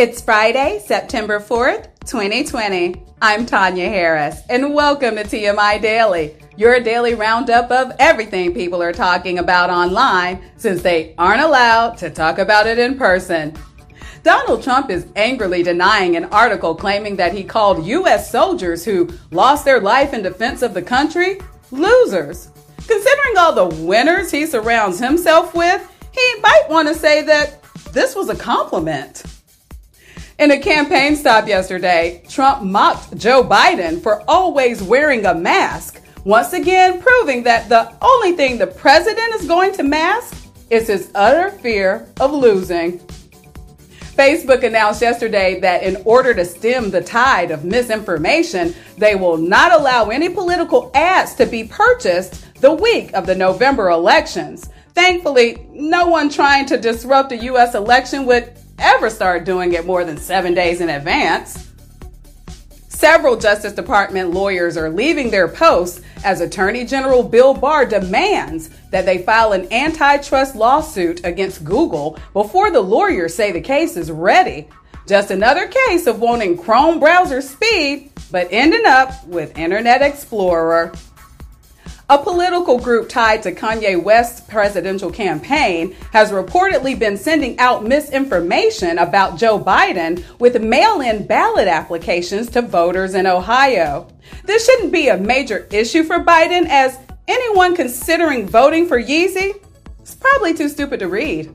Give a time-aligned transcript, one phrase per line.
[0.00, 3.04] It's Friday, September 4th, 2020.
[3.20, 8.94] I'm Tanya Harris, and welcome to TMI Daily, your daily roundup of everything people are
[8.94, 13.54] talking about online since they aren't allowed to talk about it in person.
[14.22, 18.32] Donald Trump is angrily denying an article claiming that he called U.S.
[18.32, 22.48] soldiers who lost their life in defense of the country losers.
[22.78, 28.16] Considering all the winners he surrounds himself with, he might want to say that this
[28.16, 29.24] was a compliment.
[30.40, 36.54] In a campaign stop yesterday, Trump mocked Joe Biden for always wearing a mask, once
[36.54, 40.34] again proving that the only thing the president is going to mask
[40.70, 43.00] is his utter fear of losing.
[44.16, 49.78] Facebook announced yesterday that in order to stem the tide of misinformation, they will not
[49.78, 54.70] allow any political ads to be purchased the week of the November elections.
[54.94, 57.74] Thankfully, no one trying to disrupt a U.S.
[57.74, 61.68] election would ever start doing it more than seven days in advance.
[62.88, 69.06] Several Justice Department lawyers are leaving their posts as Attorney General Bill Barr demands that
[69.06, 74.68] they file an antitrust lawsuit against Google before the lawyers say the case is ready.
[75.06, 80.92] Just another case of wanting Chrome browser speed, but ending up with Internet Explorer.
[82.10, 88.98] A political group tied to Kanye West's presidential campaign has reportedly been sending out misinformation
[88.98, 94.08] about Joe Biden with mail in ballot applications to voters in Ohio.
[94.44, 96.98] This shouldn't be a major issue for Biden, as
[97.28, 99.64] anyone considering voting for Yeezy
[100.02, 101.54] is probably too stupid to read.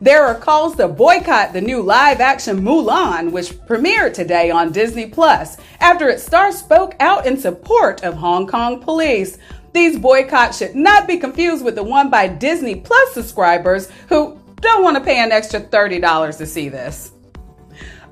[0.00, 5.06] There are calls to boycott the new live action Mulan, which premiered today on Disney
[5.06, 9.38] Plus after its star spoke out in support of Hong Kong police.
[9.72, 14.84] These boycotts should not be confused with the one by Disney Plus subscribers who don't
[14.84, 17.10] want to pay an extra $30 to see this.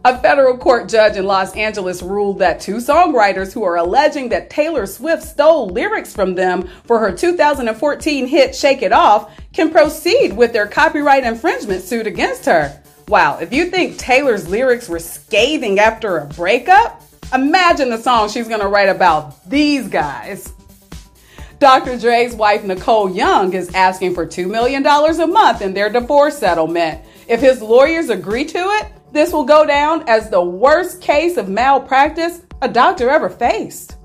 [0.07, 4.51] A federal court judge in Los Angeles ruled that two songwriters who are alleging that
[4.51, 10.37] Taylor Swift stole lyrics from them for her 2014 hit Shake It Off can proceed
[10.37, 12.81] with their copyright infringement suit against her.
[13.09, 17.03] Wow, if you think Taylor's lyrics were scathing after a breakup,
[17.35, 20.53] imagine the song she's gonna write about these guys.
[21.59, 21.99] Dr.
[21.99, 27.01] Dre's wife, Nicole Young, is asking for $2 million a month in their divorce settlement.
[27.27, 31.49] If his lawyers agree to it, this will go down as the worst case of
[31.49, 33.97] malpractice a doctor ever faced.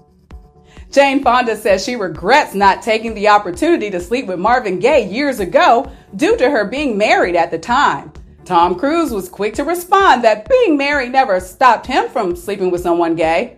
[0.91, 5.39] Jane Fonda says she regrets not taking the opportunity to sleep with Marvin Gaye years
[5.39, 8.11] ago due to her being married at the time.
[8.43, 12.81] Tom Cruise was quick to respond that being married never stopped him from sleeping with
[12.81, 13.57] someone gay.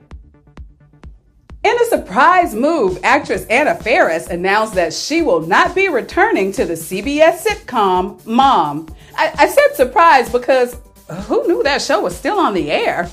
[1.64, 6.66] In a surprise move, actress Anna Faris announced that she will not be returning to
[6.66, 8.94] the CBS sitcom Mom.
[9.16, 10.76] I, I said surprise because
[11.10, 13.10] who knew that show was still on the air?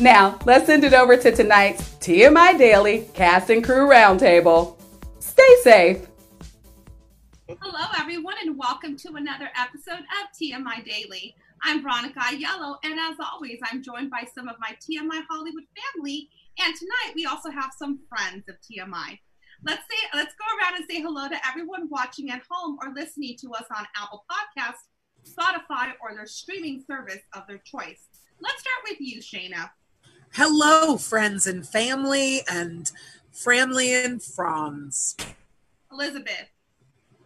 [0.00, 4.76] Now, let's send it over to tonight's TMI Daily Cast and Crew Roundtable.
[5.18, 6.06] Stay safe.
[7.48, 11.34] Hello, everyone, and welcome to another episode of TMI Daily.
[11.62, 15.64] I'm Veronica Yellow, and as always, I'm joined by some of my TMI Hollywood
[15.94, 16.28] family.
[16.64, 19.18] And tonight, we also have some friends of TMI.
[19.64, 23.36] Let's say, let's go around and say hello to everyone watching at home or listening
[23.42, 24.88] to us on Apple Podcasts
[25.32, 28.08] Spotify, or their streaming service of their choice.
[28.40, 29.70] Let's start with you, Shayna.
[30.34, 32.90] Hello, friends and family, and
[33.30, 35.16] family and friends.
[35.90, 36.48] Elizabeth.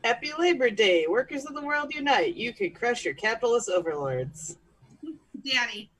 [0.05, 1.07] Happy Labor Day.
[1.09, 2.37] Workers of the world unite.
[2.37, 4.57] You can crush your capitalist overlords.
[5.45, 5.91] Danny.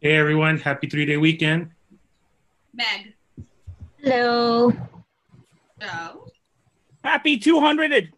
[0.00, 0.58] Hey, everyone.
[0.58, 1.70] Happy three day weekend.
[2.74, 3.14] Meg.
[3.98, 4.72] Hello.
[5.80, 6.26] Joe.
[7.04, 8.12] Happy 200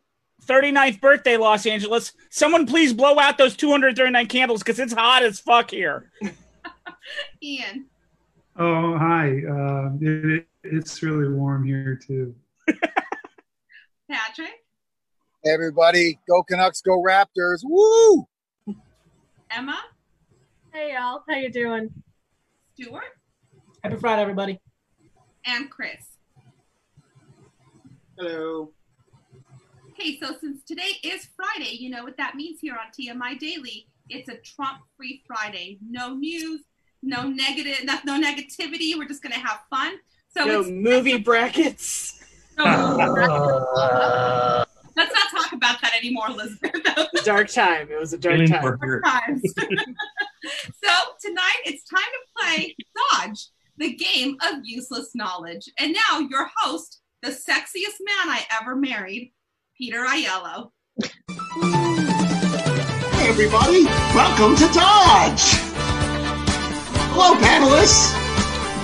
[0.45, 2.13] 39th birthday, Los Angeles.
[2.31, 6.11] Someone please blow out those 239 candles because it's hot as fuck here.
[7.43, 7.87] Ian.
[8.57, 9.43] Oh, hi.
[9.49, 12.35] Uh, it, it's really warm here, too.
[14.11, 14.65] Patrick.
[15.43, 16.19] Hey, everybody.
[16.29, 17.61] Go Canucks, go Raptors.
[17.65, 18.27] Woo!
[19.51, 19.79] Emma.
[20.73, 21.23] Hey, y'all.
[21.29, 21.91] How you doing?
[22.75, 23.05] Stuart.
[23.83, 24.61] Happy Friday, everybody.
[25.47, 26.17] And Chris.
[28.19, 28.74] Hello.
[29.95, 33.87] Okay, so since today is Friday, you know what that means here on TMI Daily.
[34.09, 35.79] It's a Trump-free Friday.
[35.89, 36.63] No news,
[37.01, 38.97] no negative, no, no negativity.
[38.97, 39.95] We're just going to have fun.
[40.37, 42.21] So no movie brackets.
[42.57, 42.97] No
[44.97, 46.73] Let's not talk about that anymore, Elizabeth.
[47.25, 47.89] dark time.
[47.91, 48.63] It was a dark time.
[48.63, 49.43] Dark times.
[49.59, 52.77] so tonight it's time to play
[53.13, 55.69] Dodge, the game of useless knowledge.
[55.81, 59.33] And now your host, the sexiest man I ever married,
[59.77, 60.71] Peter Aiello.
[63.11, 63.85] Hi, everybody.
[64.15, 65.59] Welcome to Dodge.
[67.11, 68.15] Hello, panelists.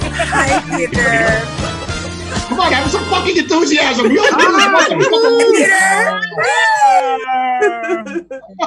[0.02, 1.46] Hi, Peter.
[2.48, 4.10] Come on, have some fucking enthusiasm.
[4.10, 4.34] You're like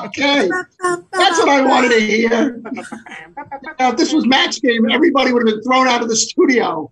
[0.06, 0.48] Okay,
[1.12, 2.62] that's what I wanted to hear.
[3.80, 6.90] Now, if this was match game, everybody would have been thrown out of the studio.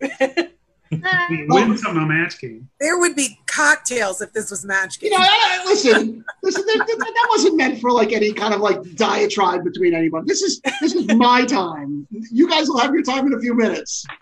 [0.92, 2.70] We win some on match game.
[2.80, 5.12] There would be cocktails if this was match game.
[5.12, 8.54] You know, I- I- listen, listen, that, that, that wasn't meant for like any kind
[8.54, 10.26] of like diatribe between anybody.
[10.28, 12.08] This is this is my time.
[12.12, 14.06] You guys will have your time in a few minutes.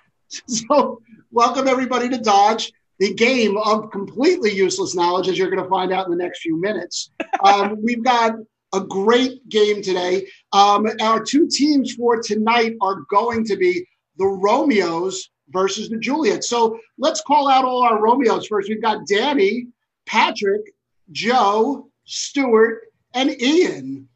[0.45, 1.01] So,
[1.31, 5.92] welcome everybody to Dodge, the game of completely useless knowledge, as you're going to find
[5.92, 7.10] out in the next few minutes.
[7.44, 8.33] Um, we've got
[8.71, 10.27] a great game today.
[10.54, 13.88] Um, our two teams for tonight are going to be
[14.18, 16.49] the Romeos versus the Juliets.
[16.49, 18.69] So let's call out all our Romeos first.
[18.69, 19.67] We've got Danny,
[20.05, 20.73] Patrick,
[21.11, 24.07] Joe, Stuart, and Ian.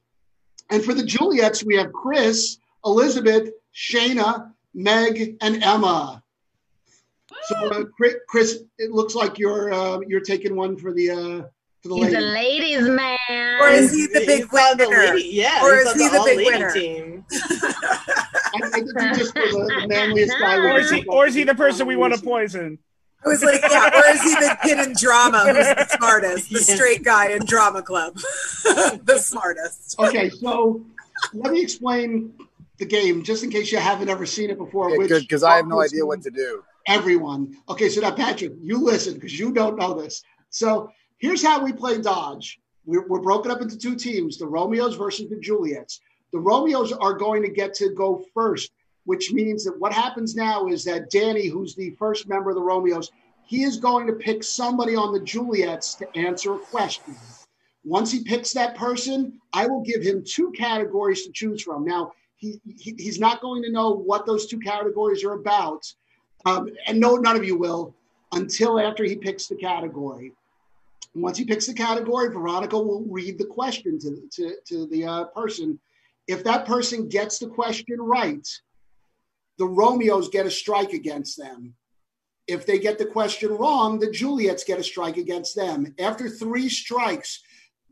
[0.69, 6.21] And for the Juliets, we have Chris, Elizabeth, Shayna, Meg, and Emma.
[7.45, 7.83] So, uh,
[8.29, 11.41] Chris, it looks like you're uh, you're taking one for the uh,
[11.81, 12.81] for the He's a ladies.
[12.81, 13.61] ladies' man.
[13.61, 15.13] Or is he the big He's on the winner?
[15.15, 16.71] lady- yeah, Or is he the all big winner?
[16.71, 17.25] Team.
[18.53, 20.57] I, I think you're just for the, the manliest guy.
[20.57, 22.79] Or is he, or is he the person we want to poison?
[23.25, 26.59] I was like, yeah, or is he the kid in drama who's the smartest, the
[26.59, 28.15] straight guy in drama club,
[28.63, 29.97] the smartest?
[29.97, 30.81] Okay, so
[31.33, 32.33] let me explain
[32.79, 34.89] the game just in case you haven't ever seen it before.
[34.89, 36.63] Yeah, good, because I have no idea what to do.
[36.85, 37.55] everyone.
[37.69, 40.21] Okay, so now Patrick, you listen because you don't know this.
[40.49, 42.59] So here's how we play Dodge.
[42.85, 46.01] We're, we're broken up into two teams: the Romeos versus the Juliets.
[46.33, 48.71] The Romeos are going to get to go first,
[49.05, 52.61] which means that what happens now is that Danny, who's the first member of the
[52.61, 53.11] Romeos,
[53.45, 57.15] he is going to pick somebody on the Juliets to answer a question.
[57.85, 61.85] Once he picks that person, I will give him two categories to choose from.
[61.85, 65.85] Now, he, he he's not going to know what those two categories are about,
[66.45, 67.93] um, and no, none of you will
[68.31, 70.33] until after he picks the category.
[71.13, 75.23] Once he picks the category, Veronica will read the question to to, to the uh,
[75.25, 75.79] person.
[76.27, 78.47] If that person gets the question right,
[79.57, 81.75] the Romeos get a strike against them.
[82.47, 85.93] If they get the question wrong, the Juliets get a strike against them.
[85.99, 87.41] After three strikes,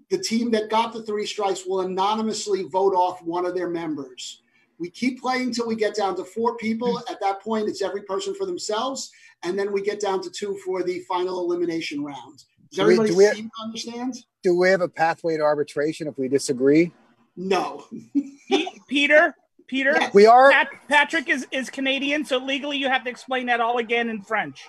[0.10, 4.42] the team that got the three strikes will anonymously vote off one of their members.
[4.78, 7.00] We keep playing till we get down to four people.
[7.10, 9.12] At that point, it's every person for themselves,
[9.44, 12.44] and then we get down to two for the final elimination round.
[12.72, 14.16] Does Do we- everybody do we- seem to understand?
[14.44, 16.92] Do we have a pathway to arbitration if we disagree?
[17.36, 17.86] No.
[18.50, 19.36] Pe- Peter,
[19.68, 20.52] Peter, We are.
[20.52, 24.22] Pat, Patrick is, is Canadian, so legally you have to explain that all again in
[24.22, 24.68] French.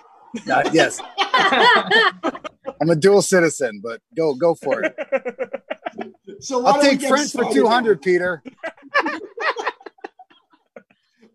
[0.49, 4.95] Uh, yes, I'm a dual citizen, but go go for it.
[6.39, 8.41] So I'll take get French for 200, Peter.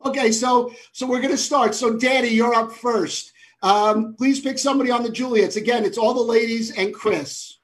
[0.05, 1.75] Okay, so so we're going to start.
[1.75, 3.33] So Danny, you're up first.
[3.63, 5.57] Um, please pick somebody on the Juliets.
[5.57, 7.59] Again, it's all the ladies and Chris.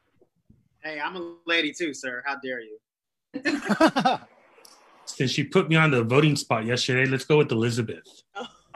[0.83, 2.23] Hey, I'm a lady too, sir.
[2.27, 2.79] How dare you?
[5.07, 8.03] Since she put me on the voting spot yesterday, let's go with Elizabeth.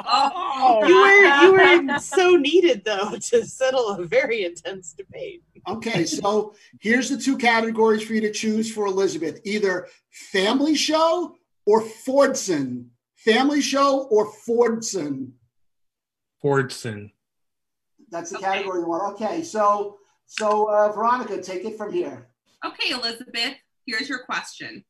[0.04, 5.42] Oh, You were you were so needed though to settle a very intense debate.
[5.66, 11.34] Okay, so here's the two categories for you to choose for Elizabeth: either family show
[11.66, 12.86] or Fordson.
[13.16, 15.32] Family show or Fordson.
[16.42, 17.10] Fordson.
[18.10, 19.14] That's the category you want.
[19.14, 22.28] Okay, so so uh, Veronica, take it from here.
[22.64, 23.56] Okay, Elizabeth,
[23.88, 24.84] here's your question.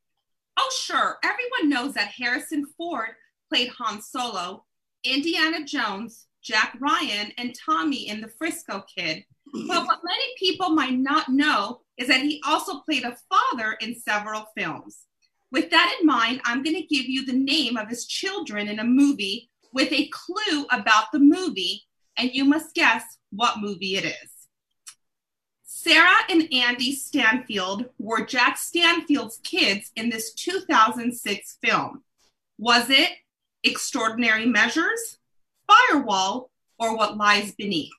[0.58, 1.18] Oh, sure.
[1.22, 3.10] Everyone knows that Harrison Ford
[3.48, 4.64] played Han Solo,
[5.04, 9.24] Indiana Jones, Jack Ryan, and Tommy in The Frisco Kid.
[9.52, 13.98] But what many people might not know is that he also played a father in
[13.98, 15.04] several films.
[15.50, 18.80] With that in mind, I'm going to give you the name of his children in
[18.80, 21.84] a movie with a clue about the movie,
[22.16, 24.37] and you must guess what movie it is.
[25.80, 32.02] Sarah and Andy Stanfield were Jack Stanfield's kids in this 2006 film.
[32.58, 33.10] Was it
[33.62, 35.18] Extraordinary Measures,
[35.68, 37.92] Firewall, or What Lies Beneath?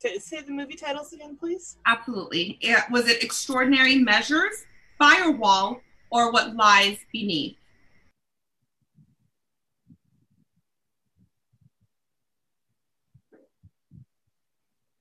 [0.00, 1.76] Say the movie titles again, please.
[1.84, 2.58] Absolutely.
[2.90, 4.64] Was it Extraordinary Measures,
[4.96, 7.58] Firewall, or What Lies Beneath?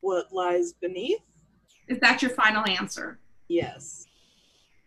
[0.05, 1.21] What lies beneath?
[1.87, 3.17] Is that your final answer?
[3.47, 4.05] Yes.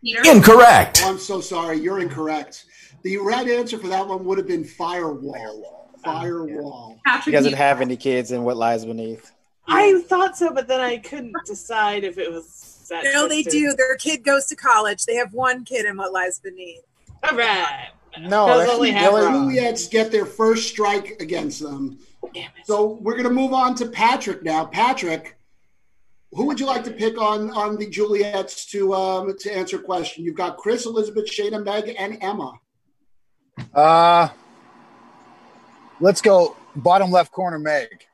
[0.00, 0.20] Peter?
[0.24, 1.80] Oh, I'm so sorry.
[1.80, 2.66] You're incorrect.
[3.02, 5.90] The right answer for that one would have been firewall.
[6.04, 7.00] Firewall.
[7.04, 9.32] Patrick, He doesn't have any kids in what lies beneath.
[9.66, 13.02] I thought so, but then I couldn't decide if it was that.
[13.02, 13.74] No, they do.
[13.74, 15.04] Their kid goes to college.
[15.04, 16.84] They have one kid in what lies beneath.
[17.28, 17.88] All right.
[18.20, 19.10] No, that's only the half.
[19.10, 21.98] Juliets get their first strike against them.
[22.64, 24.64] So we're going to move on to Patrick now.
[24.66, 25.38] Patrick,
[26.32, 29.82] who would you like to pick on on the Juliets to um, to answer a
[29.82, 30.24] question?
[30.24, 32.54] You've got Chris, Elizabeth, Shayna, Meg, and Emma.
[33.74, 34.28] Uh,
[36.00, 38.06] let's go bottom left corner, Meg.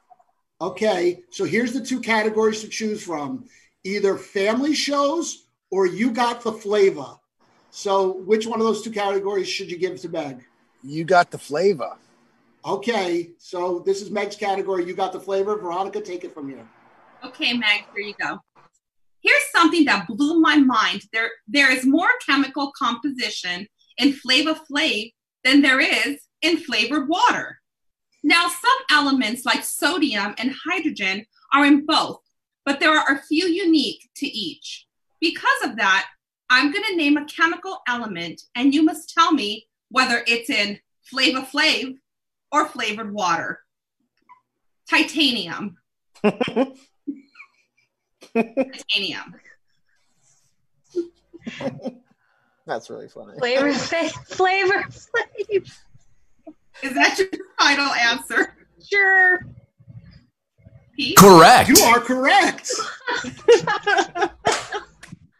[0.60, 3.46] Okay, so here's the two categories to choose from:
[3.82, 7.18] either family shows or you got the flavor.
[7.72, 10.44] So, which one of those two categories should you give to Meg?
[10.84, 11.96] You got the flavor.
[12.66, 14.86] Okay, so this is Meg's category.
[14.86, 15.58] You got the flavor.
[15.58, 16.66] Veronica, take it from here.
[17.22, 18.38] Okay, Meg, here you go.
[19.20, 21.02] Here's something that blew my mind.
[21.12, 23.66] There, there is more chemical composition
[23.98, 25.12] in Flava Flav
[25.44, 27.58] than there is in flavored water.
[28.22, 32.20] Now, some elements like sodium and hydrogen are in both,
[32.64, 34.86] but there are a few unique to each.
[35.20, 36.06] Because of that,
[36.48, 40.78] I'm going to name a chemical element, and you must tell me whether it's in
[41.02, 41.94] Flava Flav
[42.54, 43.58] or flavored water.
[44.88, 45.76] Titanium.
[48.32, 49.34] Titanium.
[52.66, 53.36] That's really funny.
[53.38, 55.64] Flavor, flavor, flavor.
[56.82, 58.54] Is that your final answer?
[58.88, 59.40] Sure.
[60.96, 61.18] Pete?
[61.18, 61.68] Correct.
[61.68, 62.70] You are correct.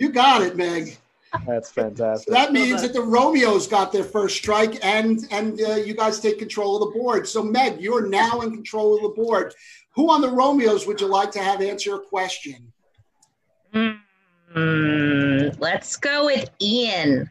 [0.01, 0.99] you got it, Meg.
[1.47, 2.33] That's fantastic.
[2.33, 6.39] That means that the Romeos got their first strike, and and uh, you guys take
[6.39, 7.27] control of the board.
[7.29, 9.55] So, Meg, you're now in control of the board.
[9.95, 12.73] Who on the Romeos would you like to have answer a question?
[13.75, 17.29] Mm, let's go with Ian.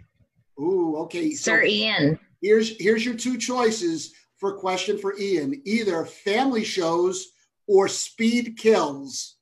[0.60, 1.32] Ooh, okay.
[1.32, 2.20] Sir Ian.
[2.42, 7.28] Here's here's your two choices for question for Ian: either family shows
[7.68, 9.38] or speed kills.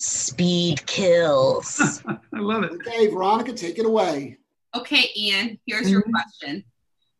[0.00, 2.02] Speed kills.
[2.08, 2.72] I love it.
[2.72, 4.38] Okay, Veronica, take it away.
[4.74, 5.92] Okay, Ian, here's mm-hmm.
[5.92, 6.64] your question.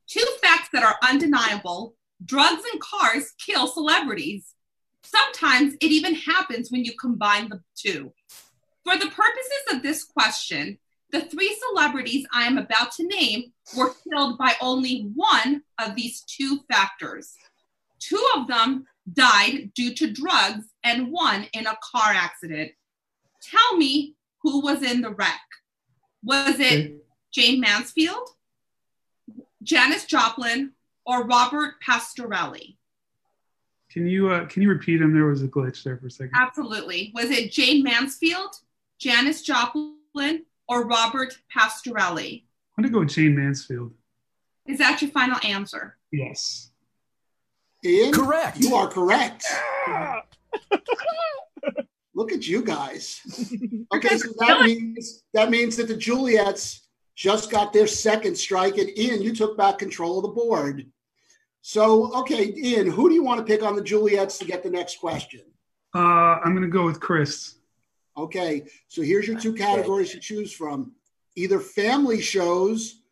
[0.08, 1.94] Two facts that are undeniable
[2.24, 4.54] drugs and cars kill celebrities.
[5.02, 8.12] Sometimes it even happens when you combine the two.
[8.84, 10.78] For the purposes of this question,
[11.12, 16.22] the three celebrities I am about to name were killed by only one of these
[16.22, 17.34] two factors.
[17.98, 22.72] Two of them died due to drugs and one in a car accident.
[23.42, 25.40] Tell me who was in the wreck.
[26.22, 28.28] Was it Jayne Mansfield,
[29.62, 30.72] Janis Joplin,
[31.06, 32.76] or Robert Pastorelli?
[33.90, 35.12] Can you uh, can you repeat them?
[35.12, 36.32] There was a glitch there for a second.
[36.34, 37.10] Absolutely.
[37.14, 38.54] Was it Jayne Mansfield,
[38.98, 42.44] Janis Joplin, or Robert Pastorelli?
[42.76, 43.92] I'm gonna go with Jayne Mansfield.
[44.66, 45.96] Is that your final answer?
[46.12, 46.69] Yes.
[47.84, 48.12] Ian?
[48.12, 48.58] Correct.
[48.58, 49.44] You are correct.
[52.14, 53.20] Look at you guys.
[53.92, 58.88] Okay, so that means that means that the Juliets just got their second strike, and
[58.96, 60.86] Ian, you took back control of the board.
[61.60, 64.70] So, okay, Ian, who do you want to pick on the Juliets to get the
[64.70, 65.42] next question?
[65.92, 67.56] Uh, I'm gonna go with Chris.
[68.16, 70.92] Okay, so here's your two categories to choose from:
[71.34, 73.02] either family shows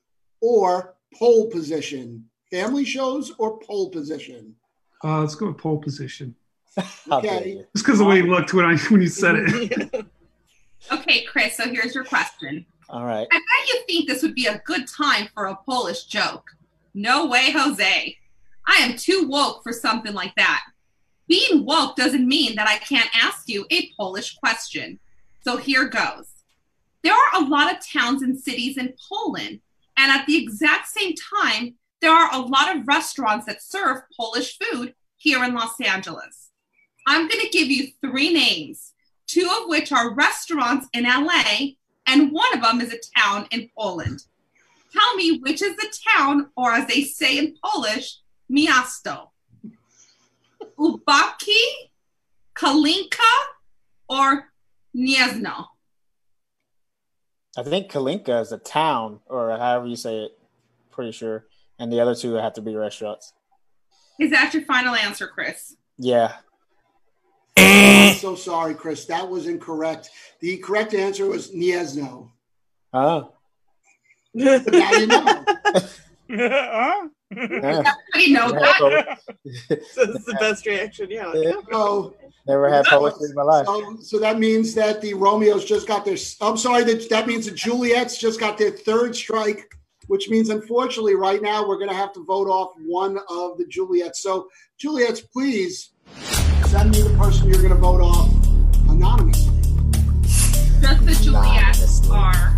[0.40, 2.24] or pole position.
[2.52, 4.54] Family shows or pole position.
[5.02, 6.34] Uh, let's go with pole position.
[7.10, 7.64] Okay.
[7.74, 10.06] Just because the way you looked when I when you said it.
[10.92, 12.64] Okay, Chris, so here's your question.
[12.88, 13.26] All right.
[13.30, 16.44] I bet you think this would be a good time for a Polish joke.
[16.94, 18.16] No way, Jose.
[18.66, 20.62] I am too woke for something like that.
[21.26, 24.98] Being woke doesn't mean that I can't ask you a Polish question.
[25.42, 26.28] So here goes.
[27.02, 29.60] There are a lot of towns and cities in Poland,
[29.96, 34.58] and at the exact same time, there are a lot of restaurants that serve Polish
[34.58, 36.50] food here in Los Angeles.
[37.06, 38.92] I'm going to give you three names,
[39.26, 41.72] two of which are restaurants in LA,
[42.06, 44.22] and one of them is a town in Poland.
[44.92, 49.28] Tell me which is the town, or as they say in Polish, miasto.
[50.78, 51.62] Ubaki,
[52.54, 53.34] Kalinka,
[54.08, 54.52] or
[54.96, 55.66] Gniezno.
[57.56, 60.38] I think Kalinka is a town, or however you say it.
[60.90, 61.47] Pretty sure.
[61.78, 63.32] And the other two have to be restaurants.
[64.18, 65.76] Is that your final answer, Chris?
[65.96, 66.34] Yeah.
[67.56, 68.14] I'm eh.
[68.14, 69.04] so sorry, Chris.
[69.06, 70.10] That was incorrect.
[70.40, 72.30] The correct answer was Gniezno.
[72.92, 73.32] Oh.
[74.34, 75.44] But now you know.
[76.30, 77.08] huh?
[77.30, 79.18] Everybody know that.
[79.92, 81.08] So this is the best reaction.
[81.10, 81.32] Yeah.
[81.70, 82.14] So,
[82.46, 83.66] Never had poetry in my life.
[83.66, 86.16] so, so that means that the Romeos just got their.
[86.40, 86.84] I'm sorry.
[86.84, 89.76] That that means the Juliets just got their third strike,
[90.08, 93.66] which means unfortunately right now we're going to have to vote off one of the
[93.66, 94.20] Juliets.
[94.22, 95.92] So Juliets, please
[96.66, 98.28] send me the person you're going to vote off
[98.88, 99.54] anonymously.
[100.80, 102.56] Just the Juliets are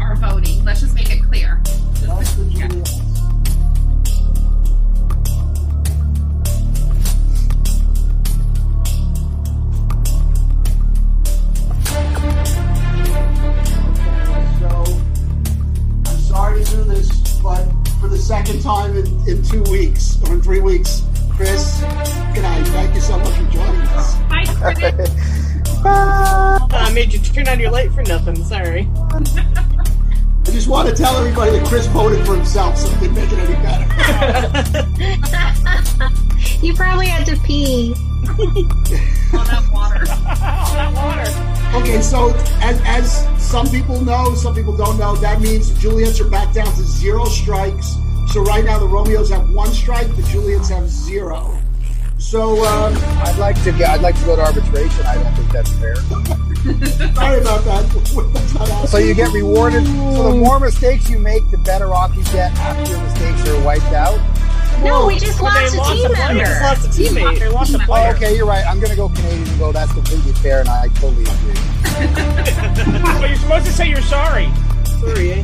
[0.00, 0.64] are voting.
[0.64, 1.60] Let's just make it clear.
[1.94, 3.09] Just the Juliets.
[16.30, 17.64] Sorry to do this, but
[18.00, 21.80] for the second time in, in two weeks or in three weeks, Chris,
[22.32, 22.64] good night.
[22.68, 24.14] Thank you so much for joining us.
[24.28, 25.10] Bye, Chris.
[25.84, 28.36] I made you turn on your light for nothing.
[28.44, 28.88] Sorry.
[29.10, 33.32] I just want to tell everybody that Chris voted for himself, so it didn't make
[33.32, 34.86] it any better.
[36.62, 37.94] You probably had to pee.
[38.40, 40.04] All that water.
[40.10, 41.80] All that water.
[41.82, 42.30] Okay, so
[42.62, 46.54] as, as some people know, some people don't know, that means the Juliets are back
[46.54, 47.96] down to zero strikes.
[48.32, 51.56] So right now the Romeos have one strike, the Juliets have zero.
[52.18, 52.94] So um,
[53.24, 53.88] I'd like to get.
[53.90, 55.06] I'd like to go to arbitration.
[55.06, 55.96] I don't think that's fair.
[57.14, 58.86] sorry about that.
[58.88, 59.86] So you get rewarded.
[59.86, 63.64] So the more mistakes you make, the better off you get after your mistakes are
[63.64, 64.18] wiped out.
[64.82, 66.34] No, we just But lost a lost team a player.
[66.34, 66.60] member.
[66.62, 67.38] Lost a teammate.
[67.38, 68.64] They lost a Oh, okay, you're right.
[68.66, 69.72] I'm gonna go Canadian and go.
[69.72, 71.54] That's completely fair, and I totally agree.
[73.20, 74.48] but you're supposed to say you're sorry.
[75.00, 75.42] Sorry, eh?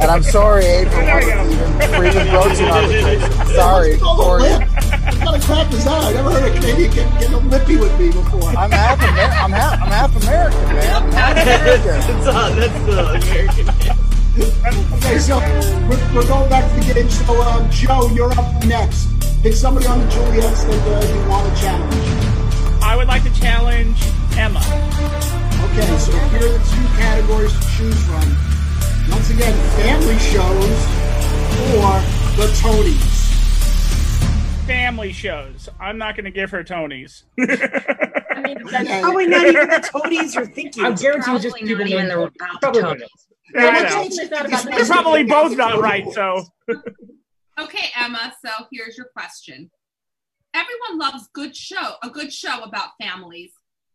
[0.00, 1.44] And I'm sorry, Abe, for There we wanting go.
[1.44, 3.46] to even, for even broaching arbitration.
[3.54, 4.60] Sorry, Oh, for lip.
[4.62, 6.04] What kind of crap is that?
[6.04, 8.50] I never heard a Canadian get, get lippy with me before.
[8.56, 11.02] I'm half Amer- I'm half I'm half American, man.
[11.02, 11.84] I'm half American.
[11.84, 12.92] that's, uh, that's the
[13.84, 14.05] American.
[14.38, 15.38] Okay, so
[15.88, 17.08] we're, we're going back to the game.
[17.08, 19.08] So, uh, Joe, you're up next.
[19.42, 21.94] Pick somebody on the Juliets that uh, you want to challenge.
[22.82, 23.96] I would like to challenge
[24.36, 24.60] Emma.
[25.70, 28.36] Okay, so here are the two categories to choose from.
[29.10, 30.70] Once again, family shows
[31.72, 32.00] or
[32.36, 33.24] the Tonys.
[34.66, 35.70] Family shows.
[35.80, 37.22] I'm not going to give her Tonys.
[37.40, 39.00] I mean, that's Okay.
[39.00, 40.84] Probably not even the Tonys you're thinking.
[40.84, 42.88] I guarantee you just Probably people not even the about Probably the.
[42.88, 43.25] Tonys.
[43.54, 43.88] Yeah, I Well, know.
[43.88, 46.46] it's- It's not it's- about They're probably both not right, so.
[47.58, 49.70] Okay, Emma, so here's your question.
[50.52, 53.52] Everyone loves good show, a good show about families.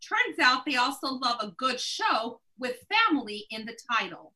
[0.07, 4.33] Turns out they also love a good show with family in the title.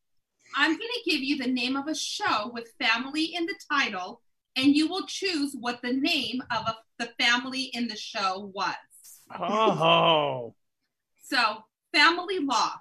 [0.56, 4.22] I'm going to give you the name of a show with family in the title,
[4.56, 8.76] and you will choose what the name of a, the family in the show was.
[9.40, 10.54] Oh.
[11.24, 12.74] So, family law.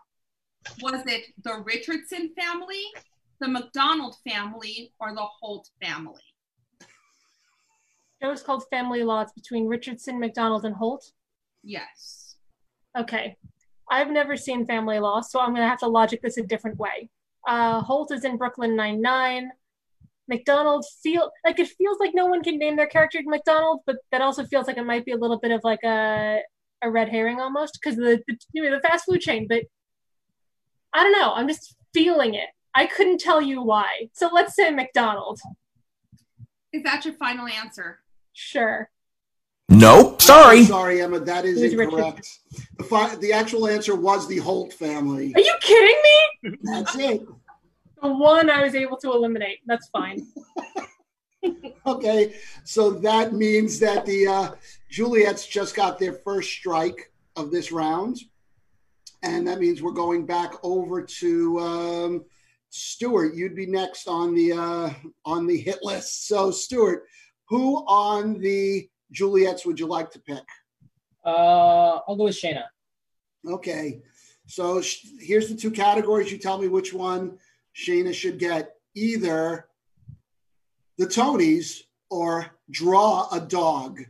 [0.80, 2.82] Was it the Richardson family,
[3.40, 6.22] the McDonald family, or the Holt family?
[8.24, 9.20] show is called Family Law.
[9.22, 11.12] It's between Richardson, McDonald, and Holt.
[11.62, 12.36] Yes.
[12.96, 13.36] Okay.
[13.90, 17.10] I've never seen Family Law, so I'm gonna have to logic this a different way.
[17.46, 19.50] Uh, Holt is in Brooklyn Nine Nine.
[20.26, 24.22] McDonald feel like it feels like no one can name their character McDonald, but that
[24.22, 26.40] also feels like it might be a little bit of like a
[26.82, 29.46] a red herring almost because the, the you know the fast food chain.
[29.46, 29.64] But
[30.94, 31.32] I don't know.
[31.34, 32.48] I'm just feeling it.
[32.74, 34.08] I couldn't tell you why.
[34.12, 35.40] So let's say McDonald.
[36.72, 38.00] Is that your final answer?
[38.32, 38.90] Sure.
[39.68, 40.14] Nope.
[40.14, 40.64] I'm Sorry.
[40.64, 42.28] sorry, Emma, that is incorrect.
[42.78, 45.32] The, fi- the actual answer was the Holt family.
[45.34, 46.58] Are you kidding me?
[46.62, 47.22] That's it.
[48.02, 49.58] The one I was able to eliminate.
[49.66, 50.26] That's fine.
[51.86, 54.50] Okay, so that means that the uh,
[54.90, 58.18] Juliets just got their first strike of this round,
[59.24, 62.24] and that means we're going back over to um,
[62.68, 63.34] Stuart.
[63.34, 64.90] You'd be next on the uh,
[65.24, 66.28] on the hit list.
[66.28, 67.04] So, Stuart,
[67.48, 70.44] who on the Juliets would you like to pick?
[71.24, 72.64] Uh, I'll go with Shayna.
[73.48, 74.02] Okay,
[74.46, 76.30] so sh- here's the two categories.
[76.30, 77.38] You tell me which one
[77.74, 79.68] Shayna should get: either
[80.98, 84.00] the Tonys or draw a dog.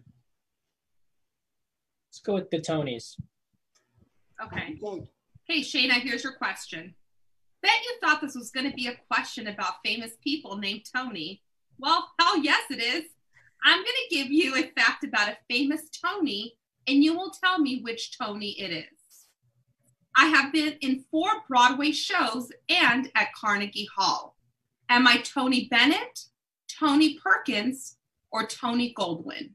[2.08, 3.14] Let's go with the Tonys.
[4.42, 4.78] Okay.
[5.46, 6.94] Hey, Shayna, here's your question.
[7.62, 11.42] Bet you thought this was going to be a question about famous people named Tony.
[11.78, 13.04] Well, hell yes, it is.
[13.64, 16.54] I'm going to give you a fact about a famous Tony,
[16.86, 19.26] and you will tell me which Tony it is.
[20.16, 24.36] I have been in four Broadway shows and at Carnegie Hall.
[24.88, 26.20] Am I Tony Bennett,
[26.68, 27.96] Tony Perkins,
[28.30, 29.52] or Tony Goldwyn?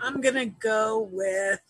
[0.00, 1.60] I'm gonna go with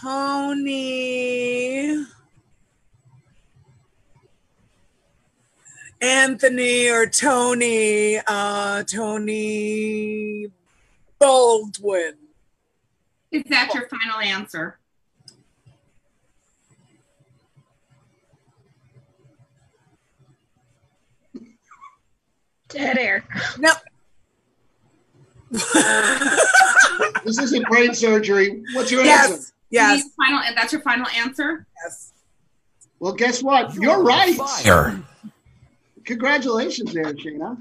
[0.00, 2.04] Tony
[6.00, 10.46] Anthony or Tony uh Tony
[11.18, 12.14] Baldwin.
[13.30, 14.78] Is that your final answer?
[22.74, 23.24] Dead air.
[23.58, 23.70] No.
[27.24, 28.62] This isn't brain surgery.
[28.74, 29.30] What's your Yes.
[29.30, 29.52] answer?
[29.70, 30.04] Yes.
[30.04, 31.66] You Final, and that's your final answer.
[31.82, 32.12] Yes.
[32.98, 33.74] Well, guess what?
[33.74, 34.34] You're right.
[34.36, 35.02] Fire.
[36.04, 37.56] Congratulations, there, Shayna.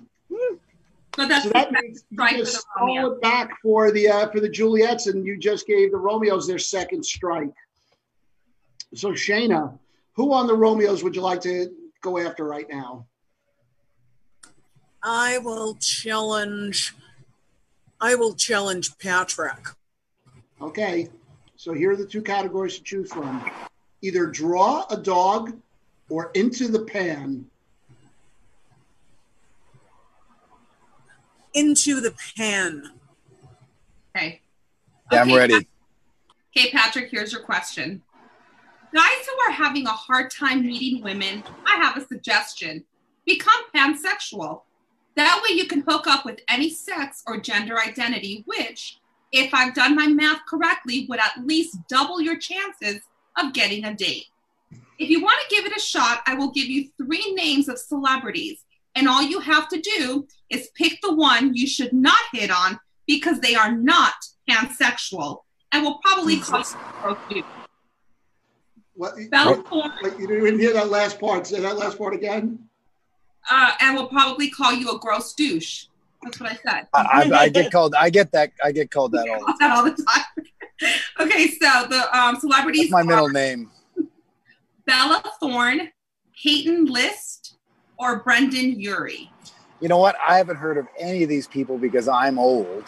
[1.15, 3.02] But that's So that means you strike for just the Romeo.
[3.04, 6.45] stole it back for the uh, for the Juliets, and you just gave the Romeos
[6.47, 7.54] their second strike.
[8.95, 9.78] So Shayna,
[10.13, 11.71] who on the Romeos would you like to
[12.02, 13.06] go after right now?
[15.04, 16.96] I will challenge.
[18.00, 19.68] I will challenge Patrick.
[20.62, 21.10] Okay,
[21.58, 23.44] so here are the two categories to choose from:
[24.02, 25.60] either draw a dog
[26.10, 27.46] or into the pan.
[31.54, 32.92] Into the pan.
[34.16, 34.42] Okay.
[35.12, 35.68] Yeah, I'm Okay, ready.
[36.56, 38.02] Okay, Patrick, here's your question.
[38.94, 42.84] Guys who are having a hard time meeting women, I have a suggestion.
[43.26, 44.62] Become pansexual.
[45.15, 48.99] That way you can hook up with any sex or gender identity, which,
[49.32, 53.02] if I've done my math correctly, would at least double your chances
[53.38, 54.26] of getting a date.
[54.99, 57.78] If you want to give it a shot, I will give you three names of
[57.78, 58.63] celebrities,
[58.95, 62.80] and all you have to do is pick the one you should not hit on
[63.08, 64.13] because they are not
[64.49, 67.04] pansexual and will probably mm-hmm.
[67.04, 67.45] call you a.
[68.95, 69.13] What?
[69.32, 71.47] Bella what- Thorne, what- you didn't hear that last part.
[71.47, 72.60] Say that last part again.
[73.50, 75.86] Uh, and will probably call you a gross douche.
[76.24, 76.88] That's what I said.
[76.94, 77.96] I, I, I get called.
[77.96, 78.52] I get that.
[78.64, 79.56] I get called that all the time.
[79.60, 80.48] that all the time.
[81.20, 83.70] okay, so the um, celebrities That's my middle name.
[84.86, 85.92] Bella Thorne,
[86.42, 87.56] Peyton List,
[87.98, 89.32] or Brendon Urie.
[89.80, 90.16] You know what?
[90.26, 92.86] I haven't heard of any of these people because I'm old.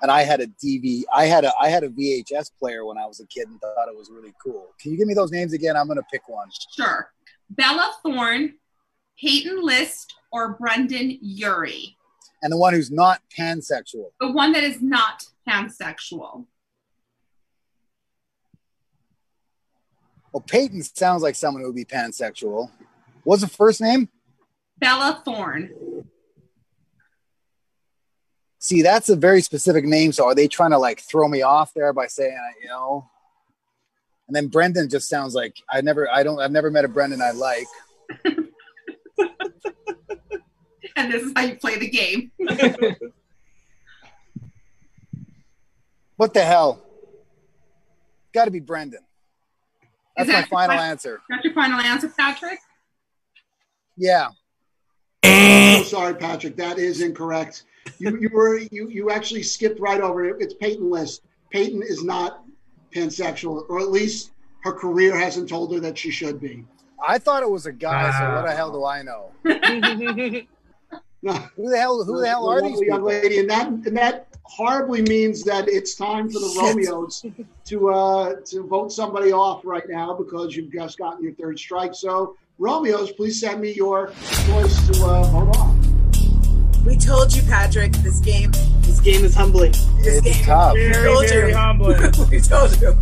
[0.00, 1.04] And I had a DV.
[1.12, 3.88] I had a I had a VHS player when I was a kid and thought
[3.88, 4.68] it was really cool.
[4.80, 5.76] Can you give me those names again?
[5.76, 6.48] I'm gonna pick one.
[6.76, 7.10] Sure.
[7.50, 8.54] Bella Thorne,
[9.20, 11.96] Peyton List, or Brendon Urie.
[12.42, 14.10] And the one who's not pansexual.
[14.20, 16.46] The one that is not pansexual.
[20.32, 22.70] Well, Peyton sounds like someone who would be pansexual.
[23.24, 24.08] What's the first name?
[24.78, 26.04] Bella Thorne.
[28.60, 30.12] See, that's a very specific name.
[30.12, 33.08] So are they trying to like throw me off there by saying, you know?
[34.26, 37.22] And then Brendan just sounds like I never, I don't, I've never met a Brendan
[37.22, 37.66] I like.
[40.96, 42.32] And this is how you play the game.
[46.16, 46.82] What the hell?
[48.34, 49.00] Got to be Brendan.
[50.16, 51.20] That's Is my that- final answer.
[51.30, 52.58] That's your final answer, Patrick?
[53.96, 54.28] Yeah.
[55.22, 55.76] Eh.
[55.76, 56.56] I'm so sorry, Patrick.
[56.56, 57.64] That is incorrect.
[57.98, 60.36] You you were you you actually skipped right over it.
[60.40, 61.22] It's Peyton List.
[61.50, 62.44] Peyton is not
[62.94, 64.32] pansexual, or at least
[64.64, 66.64] her career hasn't told her that she should be.
[67.06, 68.10] I thought it was a guy.
[68.18, 69.30] So what the hell do I know?
[71.22, 72.04] Who the hell?
[72.04, 73.08] Who the hell are these young people?
[73.08, 73.38] lady?
[73.38, 76.62] And that and that horribly means that it's time for the Shit.
[76.62, 77.24] Romeos
[77.66, 81.94] to uh to vote somebody off right now because you've just gotten your third strike.
[81.94, 84.08] So Romeos, please send me your
[84.46, 85.76] choice to uh, vote off.
[86.84, 87.92] We told you, Patrick.
[87.98, 88.50] This game.
[88.80, 89.72] This game is humbling.
[90.02, 90.44] This game.
[90.44, 90.74] tough.
[90.74, 92.00] We Very, very humbling.
[92.30, 92.92] we told you.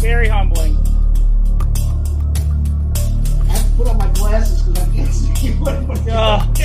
[0.00, 0.76] Very humbling.
[3.70, 5.82] I have to put on my glasses because I can't see what.
[5.86, 6.56] what Ugh.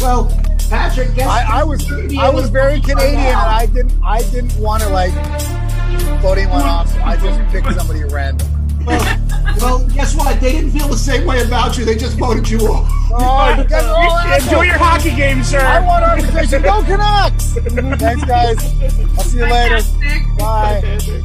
[0.00, 0.28] well,
[0.70, 4.82] Patrick, guess I, I was I was very Canadian and I didn't I didn't want
[4.82, 5.12] to like
[6.20, 6.92] float anyone off.
[6.92, 8.53] So I just picked somebody random.
[9.60, 10.40] Well, guess what?
[10.40, 11.84] They didn't feel the same way about you.
[11.84, 12.88] They just voted you off.
[13.12, 14.32] Oh, you guys are all.
[14.34, 15.60] Enjoy your hockey game, sir.
[15.60, 16.60] I want arbitration.
[16.62, 17.54] Go Canucks!
[18.00, 18.58] Thanks, guys.
[19.16, 19.80] I'll see you later.
[19.80, 20.38] Fantastic.
[20.38, 20.98] Bye.
[20.98, 21.22] See you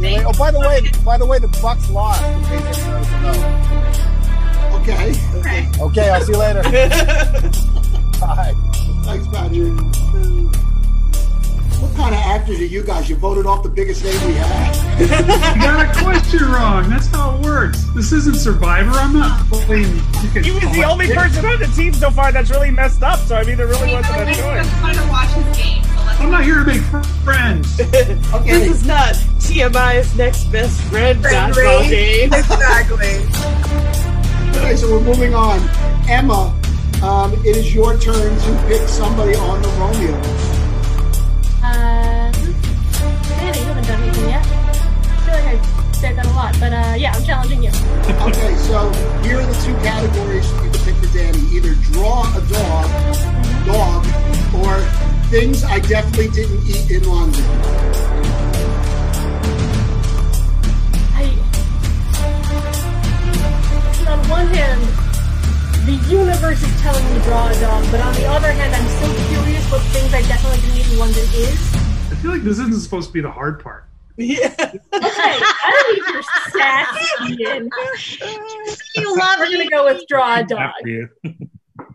[0.00, 0.24] later.
[0.26, 2.24] Oh, by the way, by the way, the Bucks lost.
[2.24, 4.78] In case anyone doesn't know.
[4.80, 5.14] Okay.
[5.38, 5.68] Okay.
[5.80, 6.62] Okay, I'll see you later.
[8.20, 8.54] Bye.
[9.04, 10.64] Thanks, Patrick.
[11.80, 13.08] What kind of actors are you guys?
[13.08, 15.00] You voted off the biggest name we had.
[15.00, 15.06] You
[15.62, 16.88] got a question wrong.
[16.90, 17.84] That's how it works.
[17.94, 18.90] This isn't Survivor.
[18.92, 19.94] I'm not playing.
[20.22, 21.36] You can He was the only politics.
[21.38, 23.20] person on the team so far that's really messed up.
[23.20, 24.66] So I mean, there really wasn't a I choice.
[24.66, 25.82] just wanted to watch his game.
[25.84, 27.80] So let's I'm not here to make fr- friends.
[28.34, 28.50] Okay.
[28.58, 31.54] This is not TMI's next best friend Friend
[31.88, 32.32] game.
[32.34, 33.18] Exactly.
[34.60, 35.60] Okay, so we're moving on.
[36.08, 36.52] Emma,
[37.02, 40.57] um, it is your turn to pick somebody on the Romeo.
[41.68, 42.32] Uh,
[43.56, 44.46] you haven't done anything yet.
[44.46, 47.70] I feel like I said that a lot, but uh, yeah, I'm challenging you.
[47.70, 48.90] okay, so
[49.22, 52.88] here are the two categories you can pick for Danny: either draw a dog,
[53.66, 54.06] dog,
[54.54, 54.80] or
[55.28, 57.44] things I definitely didn't eat in London.
[64.08, 64.80] On one hand,
[65.84, 68.88] the universe is telling me to draw a dog, but on the other hand, I'm
[69.00, 71.74] so curious what things I definitely didn't eat in London is.
[72.10, 73.84] I feel like this isn't supposed to be the hard part.
[74.16, 74.52] Yeah.
[74.58, 77.70] Okay, I don't need your sassy Ian.
[78.96, 80.58] You love We're gonna go with draw a dog.
[80.58, 81.08] After you.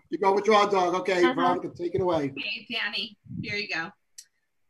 [0.09, 0.93] You go with draw dog.
[1.01, 1.33] Okay, Uh-huh.
[1.33, 2.31] Veronica, take it away.
[2.37, 3.89] Okay, Danny, here you go.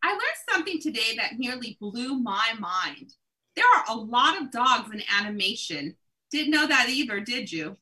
[0.01, 3.13] I learned something today that nearly blew my mind.
[3.55, 5.95] There are a lot of dogs in animation.
[6.31, 7.75] Didn't know that either, did you?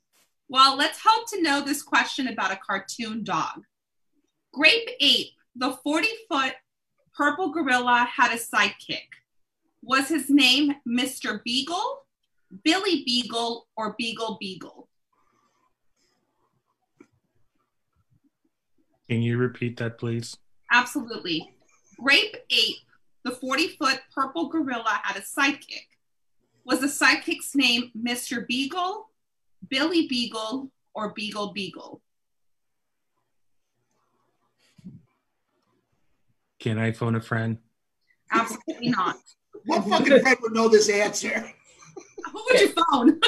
[0.49, 3.63] Well, let's hope to know this question about a cartoon dog.
[4.53, 6.53] Grape Ape, the 40 foot
[7.15, 9.07] purple gorilla, had a sidekick.
[9.81, 11.43] Was his name Mr.
[11.43, 12.05] Beagle,
[12.63, 14.87] Billy Beagle, or Beagle Beagle?
[19.09, 20.37] Can you repeat that, please?
[20.71, 21.53] Absolutely.
[21.99, 22.77] Grape Ape,
[23.23, 25.87] the 40 foot purple gorilla, had a sidekick.
[26.65, 28.45] Was the sidekick's name Mr.
[28.47, 29.09] Beagle,
[29.69, 32.01] Billy Beagle, or Beagle Beagle?
[36.61, 37.57] Can I phone a friend?
[38.31, 39.17] Absolutely not.
[39.65, 41.37] What fucking friend would know this answer?
[42.31, 43.19] Who would you phone?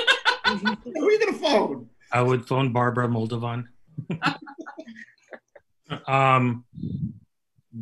[0.48, 1.90] Who are you gonna phone?
[2.12, 3.66] I would phone Barbara Moldovan.
[6.08, 6.66] um,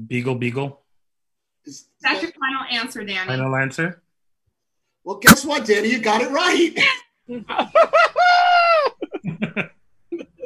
[0.07, 0.81] Beagle Beagle.
[1.65, 3.29] Is That's your final answer, Danny.
[3.29, 4.01] Final answer.
[5.05, 5.87] Well, guess what, Danny?
[5.89, 6.77] You got it right.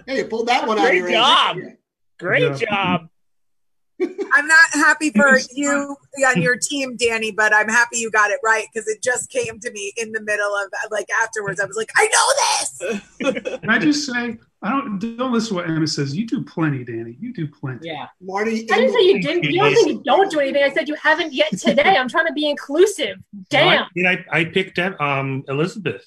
[0.06, 1.58] hey, you pulled that one out of Great your job.
[2.20, 2.68] Great Yeah.
[2.70, 3.10] job.
[4.02, 8.40] I'm not happy for you on your team, Danny, but I'm happy you got it
[8.44, 11.60] right because it just came to me in the middle of like afterwards.
[11.60, 13.60] I was like, I know this.
[13.62, 16.16] Can I just say, I don't don't listen to what Emma says.
[16.16, 17.16] You do plenty, Danny.
[17.20, 17.88] You do plenty.
[17.88, 18.08] Yeah.
[18.20, 18.70] Marty.
[18.72, 19.44] I didn't say you didn't.
[19.44, 20.64] You don't say you don't do anything.
[20.64, 21.96] I said you haven't yet today.
[21.98, 23.18] I'm trying to be inclusive.
[23.50, 23.88] Damn.
[23.96, 26.06] No, I, I, I picked up um, Elizabeth.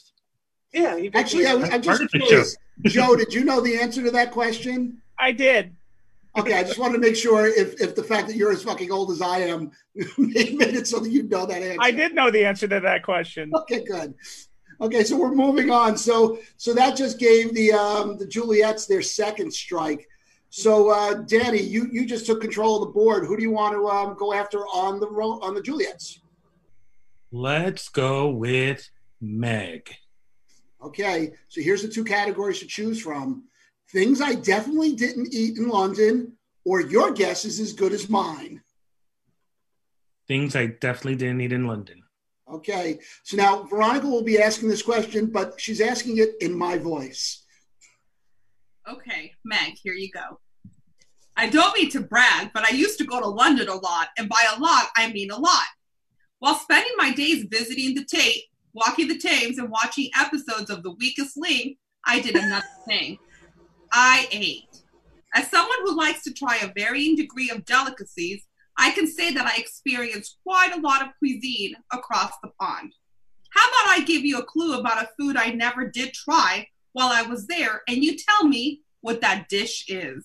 [0.72, 0.98] Yeah.
[1.14, 2.56] Actually, I, I'm just curious.
[2.82, 5.00] Joe, did you know the answer to that question?
[5.18, 5.74] I did.
[6.38, 8.92] Okay, I just wanted to make sure if, if the fact that you're as fucking
[8.92, 9.72] old as I am
[10.18, 11.78] made made it so that you know that answer.
[11.80, 13.50] I did know the answer to that question.
[13.54, 14.14] Okay, good.
[14.80, 15.96] Okay, so we're moving on.
[15.98, 20.08] So so that just gave the um, the Juliets their second strike.
[20.50, 23.26] So uh, Danny, you you just took control of the board.
[23.26, 26.20] Who do you want to um, go after on the ro- on the Juliets?
[27.32, 28.88] Let's go with
[29.20, 29.92] Meg.
[30.80, 33.47] Okay, so here's the two categories to choose from:
[33.92, 36.32] things I definitely didn't eat in London,
[36.64, 38.62] or your guess is as good as mine.
[40.26, 42.02] Things I definitely didn't eat in London.
[42.50, 46.78] Okay, so now Veronica will be asking this question, but she's asking it in my
[46.78, 47.44] voice.
[48.88, 50.40] Okay, Meg, here you go.
[51.36, 54.28] I don't mean to brag, but I used to go to London a lot, and
[54.28, 55.64] by a lot, I mean a lot.
[56.38, 60.92] While spending my days visiting the Tate, walking the Thames, and watching episodes of The
[60.92, 63.18] Weakest Link, I did another thing.
[63.92, 64.82] I ate.
[65.34, 68.42] As someone who likes to try a varying degree of delicacies,
[68.76, 72.92] I can say that I experienced quite a lot of cuisine across the pond.
[73.50, 77.08] How about I give you a clue about a food I never did try while
[77.12, 80.24] I was there, and you tell me what that dish is?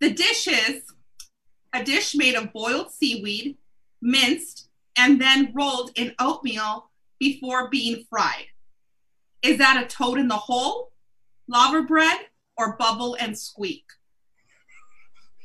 [0.00, 0.82] The dish is
[1.72, 3.56] a dish made of boiled seaweed,
[4.00, 8.46] minced, and then rolled in oatmeal before being fried.
[9.42, 10.92] Is that a toad in the hole,
[11.48, 12.18] laverbread,
[12.58, 13.84] or bubble and squeak?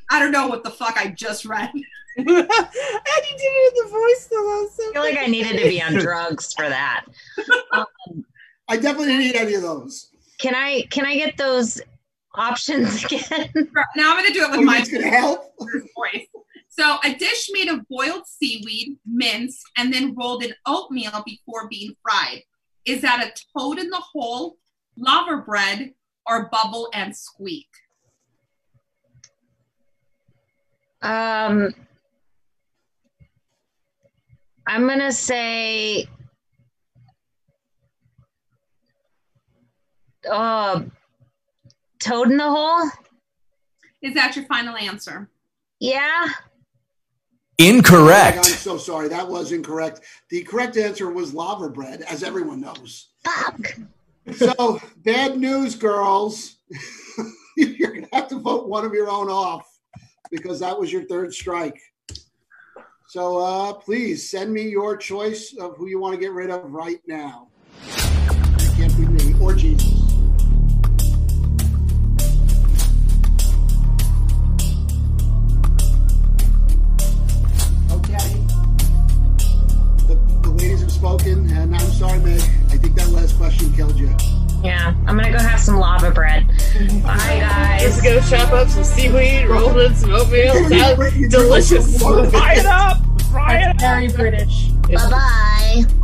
[0.09, 1.69] I don't know what the fuck I just read.
[2.17, 4.37] and you did it in the voice though.
[4.37, 7.05] I feel like I needed to be on drugs for that.
[7.73, 7.85] Um,
[8.69, 10.09] I definitely didn't need any of those.
[10.39, 11.79] can I can I get those
[12.35, 13.49] options again?
[13.95, 15.53] Now I'm going to do it with Oh, my it's gonna help.
[15.59, 16.27] voice.
[16.69, 21.95] So, a dish made of boiled seaweed, minced, and then rolled in oatmeal before being
[22.03, 22.43] fried.
[22.85, 24.57] Is that a toad in the hole,
[24.95, 25.93] laverbread,
[26.27, 27.67] or bubble and squeak?
[31.01, 31.73] Um,
[34.67, 36.07] I'm gonna say,
[40.29, 40.81] uh,
[41.99, 42.89] toad in the hole.
[44.01, 45.29] Is that your final answer?
[45.79, 46.27] Yeah.
[47.57, 48.37] Incorrect.
[48.37, 49.07] I'm so sorry.
[49.07, 50.01] That was incorrect.
[50.29, 53.09] The correct answer was laverbread, as everyone knows.
[53.23, 53.77] Fuck.
[54.33, 56.57] So, bad news, girls.
[57.57, 59.67] You're to have to vote one of your own off
[60.29, 61.79] because that was your third strike.
[63.09, 66.69] So, uh, please send me your choice of who you want to get rid of
[66.71, 67.47] right now.
[67.85, 69.93] It can't be me or Jesus.
[77.91, 78.43] Okay.
[80.07, 82.41] The ladies have spoken, and I'm sorry, Meg.
[82.69, 84.16] I think that last question killed you.
[84.67, 84.93] Yeah.
[85.07, 86.45] I'm gonna go have some laverbread.
[87.01, 87.83] Bye, guys.
[87.83, 90.53] Let's go chop up some seaweed, roll it in some oatmeal.
[90.69, 92.01] Sounds delicious.
[92.01, 92.97] Fry it up.
[93.31, 93.79] Fry it up.
[93.79, 94.67] Very British.
[94.89, 95.85] Bye bye.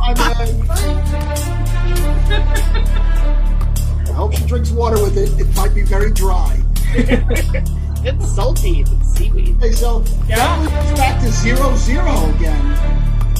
[4.08, 5.38] I hope she drinks water with it.
[5.38, 6.62] It might be very dry.
[6.94, 8.80] it's salty.
[8.80, 9.56] It's seaweed.
[9.58, 12.64] Okay, so that moves us back to zero zero again.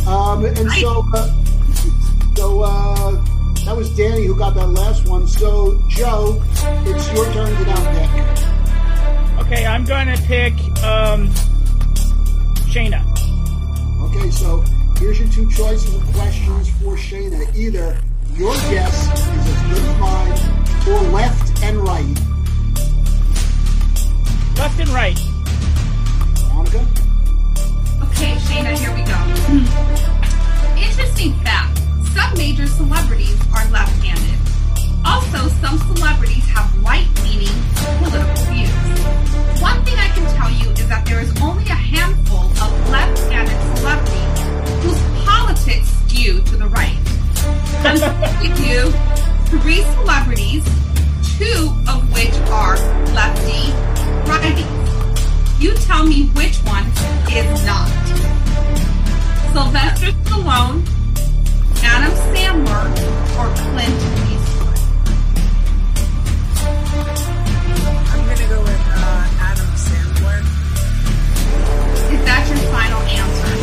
[0.06, 1.32] Um, and so, uh,
[2.36, 3.24] so uh,
[3.64, 5.26] that was Danny who got that last one.
[5.26, 6.42] So Joe,
[6.86, 9.46] it's your turn to now pick.
[9.46, 11.28] Okay, I'm going to pick um,
[12.68, 13.02] Shayna.
[14.02, 14.62] Okay, so
[14.98, 17.54] here's your two choices of questions for Shayna.
[17.54, 18.00] Either
[18.34, 20.32] your guess is as good as mine,
[20.88, 22.18] or left and right.
[24.58, 25.18] Left and right.
[26.52, 26.86] Monica?
[28.04, 29.18] Okay, Shayna, here we go.
[30.80, 31.63] Interesting fact
[32.14, 34.38] some major celebrities are left handed.
[35.04, 37.58] Also, some celebrities have right leaning
[38.00, 39.60] political views.
[39.60, 43.18] One thing I can tell you is that there is only a handful of left
[43.30, 44.40] handed celebrities
[44.82, 46.98] whose politics skew to the right.
[47.84, 48.92] I'm going to you
[49.60, 50.64] three celebrities,
[51.36, 52.76] two of which are
[53.12, 53.72] lefty
[54.30, 54.66] righty.
[55.58, 56.86] You tell me which one
[57.30, 57.90] is not.
[59.52, 60.82] Sylvester Stallone,
[61.84, 62.84] Adam Sandler,
[63.38, 64.00] or Clint
[64.32, 64.78] Eastwood.
[68.10, 70.40] I'm gonna go with uh, Adam Sandler.
[72.12, 73.54] Is that your final answer?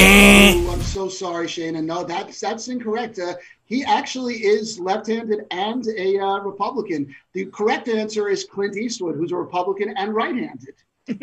[0.00, 1.84] Oh, I'm so sorry, Shayna.
[1.84, 3.18] No, that's that's incorrect.
[3.18, 3.34] Uh,
[3.64, 7.14] he actually is left-handed and a uh, Republican.
[7.34, 10.74] The correct answer is Clint Eastwood, who's a Republican and right-handed.
[11.10, 11.16] Oh,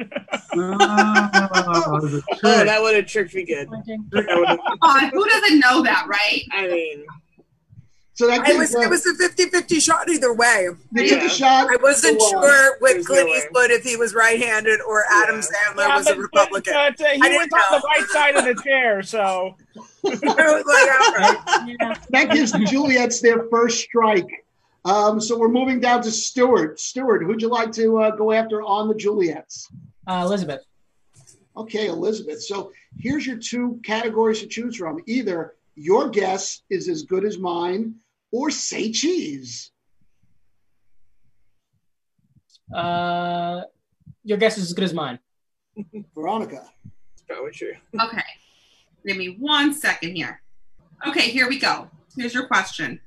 [2.03, 3.67] Oh, that would have tricked me good.
[3.69, 6.41] Come who doesn't know that, right?
[6.51, 7.05] I mean,
[8.13, 10.69] So that It was it was a 50-50 shot either way.
[10.93, 11.67] You took a shot.
[11.69, 13.35] I wasn't So, sure with there's Clint no.
[13.35, 16.73] Eastwood if he was right-handed or Adam Sandler Yeah, was a Republican.
[16.73, 17.79] but, uh, he I was didn't on know.
[17.79, 19.55] the right side of the chair, so.
[20.03, 21.97] Like, all right.
[22.11, 24.27] that gives the Juliets their first strike.
[24.85, 26.79] Um, so we're moving down to Stewart.
[26.79, 29.67] Stewart, who'd you like to uh, go after on the Juliets?
[30.05, 30.61] Uh, Elizabeth.
[31.57, 32.43] Okay, Elizabeth.
[32.43, 35.01] So here's your two categories to choose from.
[35.05, 37.95] Either your guess is as good as mine,
[38.31, 39.71] or say cheese.
[42.73, 43.61] Uh,
[44.23, 45.19] your guess is as good as mine.
[46.15, 46.69] Veronica.
[47.13, 47.73] it's probably true.
[48.01, 48.23] Okay.
[49.05, 50.41] Give me one second here.
[51.05, 51.89] Okay, here we go.
[52.17, 52.99] Here's your question.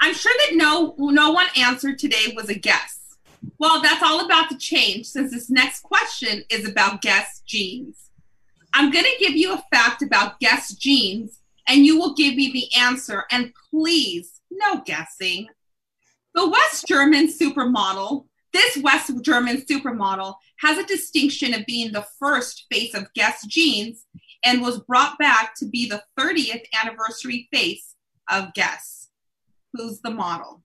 [0.00, 3.00] I'm sure that no no one answered today was a guess.
[3.58, 8.10] Well, that's all about to change since this next question is about Guess Jeans.
[8.72, 12.52] I'm going to give you a fact about Guess Jeans and you will give me
[12.52, 15.48] the answer and please no guessing.
[16.34, 22.66] The West German supermodel, this West German supermodel has a distinction of being the first
[22.70, 24.04] face of Guess Jeans
[24.44, 27.94] and was brought back to be the 30th anniversary face
[28.28, 29.08] of Guess.
[29.72, 30.63] Who's the model?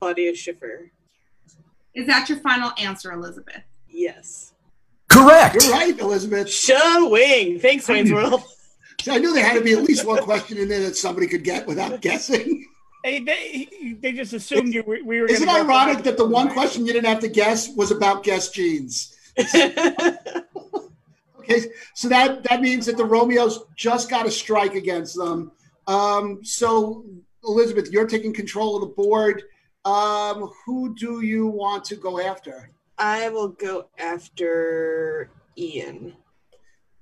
[0.00, 0.90] Claudia Schiffer.
[1.94, 3.62] Is that your final answer, Elizabeth?
[3.88, 4.52] Yes.
[5.08, 5.62] Correct.
[5.62, 6.50] You're right, Elizabeth.
[6.50, 7.58] Showing.
[7.58, 8.42] Thanks, Wayne's World.
[9.00, 11.28] So I knew there had to be at least one question in there that somebody
[11.28, 12.66] could get without guessing.
[13.04, 13.68] They, they,
[14.00, 16.92] they just assumed you were, we were Isn't it ironic that the one question you
[16.92, 19.16] didn't have to guess was about guess jeans?
[19.38, 19.60] okay,
[21.94, 25.52] so that that means that the Romeos just got a strike against them.
[25.86, 27.04] Um, so
[27.44, 29.44] Elizabeth, you're taking control of the board.
[29.84, 32.70] Um, who do you want to go after?
[32.98, 36.14] I will go after Ian.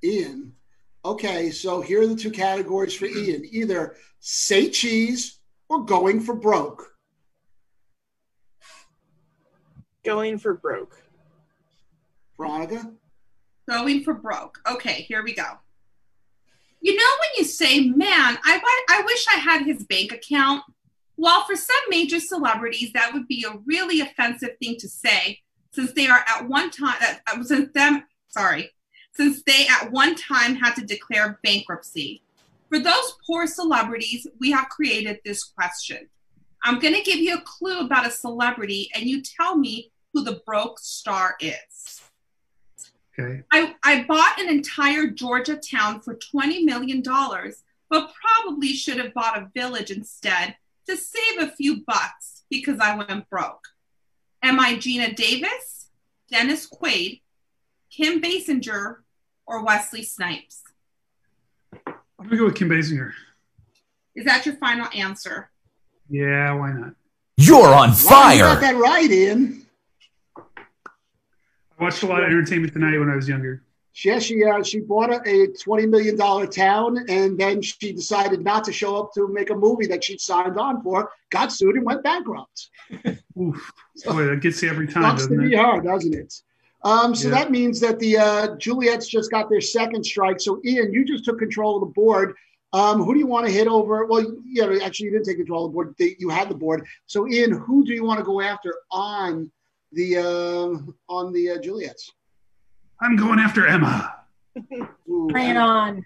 [0.05, 0.53] Ian.
[1.05, 6.35] Okay, so here are the two categories for Ian: either say cheese or going for
[6.35, 6.93] broke.
[10.05, 11.03] Going for broke.
[12.37, 12.93] Veronica.
[13.68, 14.59] Going for broke.
[14.70, 15.59] Okay, here we go.
[16.81, 20.62] You know when you say, "Man, I I wish I had his bank account."
[21.16, 25.40] Well, for some major celebrities, that would be a really offensive thing to say,
[25.72, 28.70] since they are at one time, uh, since them, sorry,
[29.14, 32.22] since they at one time had to declare bankruptcy.
[32.68, 36.08] For those poor celebrities, we have created this question.
[36.64, 40.24] I'm going to give you a clue about a celebrity, and you tell me who
[40.24, 42.02] the broke star is.
[43.18, 43.42] Okay.
[43.52, 49.38] I, I bought an entire Georgia town for $20 million, but probably should have bought
[49.38, 50.56] a village instead
[50.89, 53.64] to save a few bucks because I went broke.
[54.43, 55.89] Am I Geena Davis,
[56.30, 57.20] Dennis Quaid,
[57.91, 58.97] Kim Basinger,
[59.47, 60.62] or Wesley Snipes?
[61.87, 63.12] I'm gonna go with Kim Basinger.
[64.14, 65.51] Is that your final answer?
[66.09, 66.95] Yeah, why not?
[67.37, 68.39] You're on Wow, you fire.
[68.55, 69.66] got that right, Ian.
[71.78, 73.62] I watched a lot of Entertainment Tonight when I was younger.
[74.05, 78.42] Yeah, she uh, she bought a, a twenty million dollar town, and then she decided
[78.44, 81.11] not to show up to make a movie that she'd signed on for.
[81.30, 82.68] Got sued and went bankrupt.
[83.40, 83.72] Oof.
[84.05, 85.57] Boy, that gets you every time, doesn't it?
[85.57, 86.42] her, doesn't it?
[86.84, 87.34] Um, so Yeah.
[87.36, 90.40] that means that the uh, Juliets just got their second strike.
[90.40, 92.34] So Ian, you just took control of the board.
[92.72, 94.05] Um, who do you want to hit over?
[94.05, 95.94] Well, yeah, actually, you didn't take control of the board.
[95.99, 96.86] They, you had the board.
[97.07, 99.51] So Ian, who do you want to go after on
[99.92, 100.78] the uh,
[101.09, 102.12] on the uh, Juliets?
[103.01, 104.14] I'm going after Emma.
[105.09, 106.05] Ooh, Bring it on.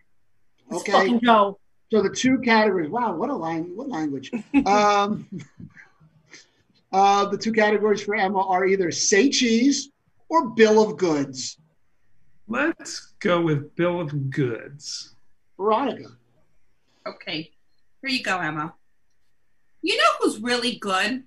[0.69, 0.93] Let's Okay.
[0.93, 1.59] fucking go.
[1.93, 2.89] So the two categories.
[2.91, 3.73] Wow, what a line!
[3.77, 4.31] What language?
[4.67, 5.27] um,
[6.93, 9.91] uh, the two categories for Emma are either say cheese
[10.29, 11.59] or bill of goods.
[12.49, 15.15] Let's go with Bill of Goods.
[15.57, 16.11] Veronica.
[17.07, 17.51] Okay,
[18.03, 18.75] here you go, Emma.
[19.83, 21.25] You know who's really good?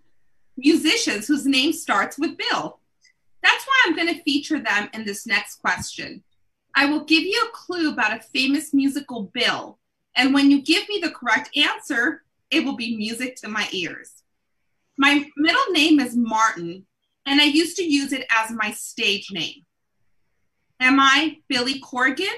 [0.58, 2.80] Musicians whose name starts with Bill.
[3.44, 6.24] That's why I'm going to feature them in this next question.
[6.76, 9.80] I will give you a clue about a famous musical bill,
[10.16, 14.24] and when you give me the correct answer, it will be music to my ears.
[14.98, 16.86] My middle name is Martin,
[17.26, 19.66] and I used to use it as my stage name.
[20.80, 22.36] Am I Billy Corgan,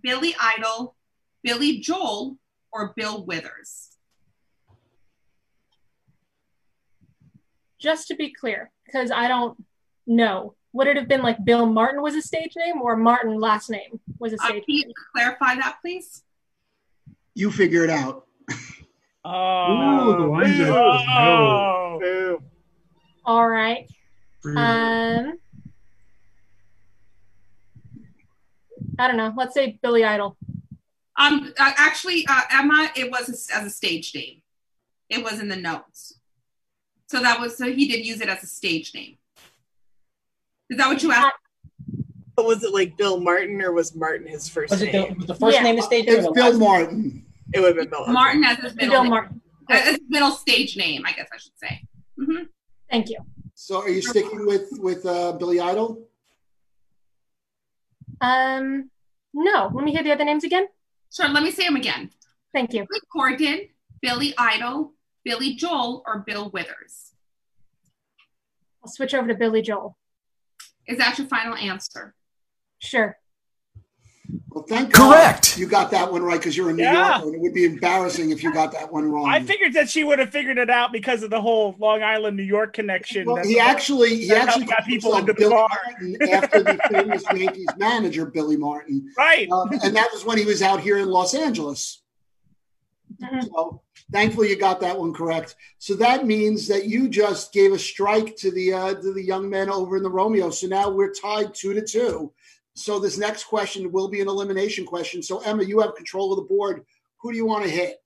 [0.00, 0.96] Billy Idol,
[1.42, 2.38] Billy Joel,
[2.72, 3.88] or Bill Withers?
[7.78, 9.64] Just to be clear, because I don't
[10.08, 13.70] know, would it have been like Bill Martin was a stage name or Martin last
[13.70, 16.22] name was a Uh, stage can you clarify that, please?
[17.34, 18.26] You figure it out.
[19.24, 21.06] Oh, Ooh, the line judge.
[21.10, 21.98] Oh.
[22.00, 22.42] Boo.
[23.24, 23.88] All right.
[24.44, 25.34] Um,
[28.98, 29.34] I don't know.
[29.36, 30.36] Let's say Billy Idol.
[31.16, 34.40] Um, uh, actually, uh, Emma, it was a, as a stage name.
[35.10, 36.14] It was in the notes.
[37.08, 39.17] So that was so he did use it as a stage name.
[40.70, 41.34] Is that what you asked?
[42.36, 45.16] But was it like Bill Martin or was Martin his first Was it the, name?
[45.16, 45.62] was the first Yeah.
[45.62, 46.14] name the stage name?
[46.16, 46.68] or It's the Bill last name?
[46.68, 47.26] Martin.
[47.52, 48.02] It would have been Bill.
[48.02, 48.12] okay.
[48.12, 49.10] Martin as his middle Bill name.
[49.10, 49.40] Martin.
[49.70, 51.82] As his middle stage name, I guess I should say.
[52.16, 52.44] hmm
[52.90, 53.18] Thank you.
[53.54, 56.06] So are you sticking with with uh, Billy Idol?
[58.20, 58.90] Um,
[59.34, 59.70] no.
[59.74, 60.66] Let me hear the other names again.
[61.12, 61.28] Sure.
[61.28, 62.10] Let me say them again.
[62.54, 62.86] Thank you.
[62.88, 63.68] Billy Corgan,
[64.00, 64.94] Billy Idol,
[65.24, 67.12] Billy Joel, or Bill Withers.
[68.82, 69.98] I'll switch over to Billy Joel.
[70.88, 72.14] Is that your final answer?
[72.78, 73.16] Sure.
[74.50, 75.52] Well, thank Correct.
[75.52, 77.10] God you got that one right because you're a New Yeah.
[77.18, 79.26] Yorker, and it would be embarrassing if you got that one wrong.
[79.28, 82.36] I figured that she would have figured it out because of the whole Long Island,
[82.36, 83.26] New York connection.
[83.26, 85.68] Well, he actually he actually got people himself into the Billy car.
[85.86, 89.48] Martin after the famous Yankees manager Billy Martin, Right.
[89.50, 92.02] um, and that was when he was out here in Los Angeles.
[93.22, 93.44] Mhm.
[93.44, 93.82] So
[94.12, 95.56] thankfully you got that one correct.
[95.78, 99.48] So that means that you just gave a strike to the uh, to the young
[99.48, 100.50] men over in the Romeo.
[100.50, 102.32] So now we're tied two to two.
[102.74, 105.22] So this next question will be an elimination question.
[105.22, 106.84] So Emma, you have control of the board.
[107.20, 108.00] Who do you want to hit?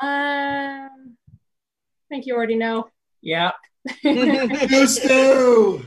[0.00, 2.88] Um, I think you already know.
[3.20, 3.52] Yeah.
[4.02, 5.86] You Stu.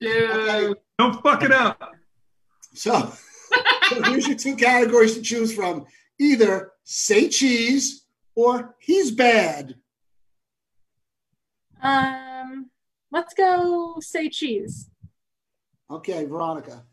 [0.00, 0.76] Dude.
[0.98, 1.94] Don't fuck it up.
[2.74, 3.12] So,
[3.88, 5.86] so here's your two categories to choose from:
[6.18, 8.03] either say cheese
[8.34, 9.76] or he's bad.
[11.82, 12.70] Um,
[13.10, 14.90] let's go say cheese.
[15.90, 16.84] Okay, Veronica.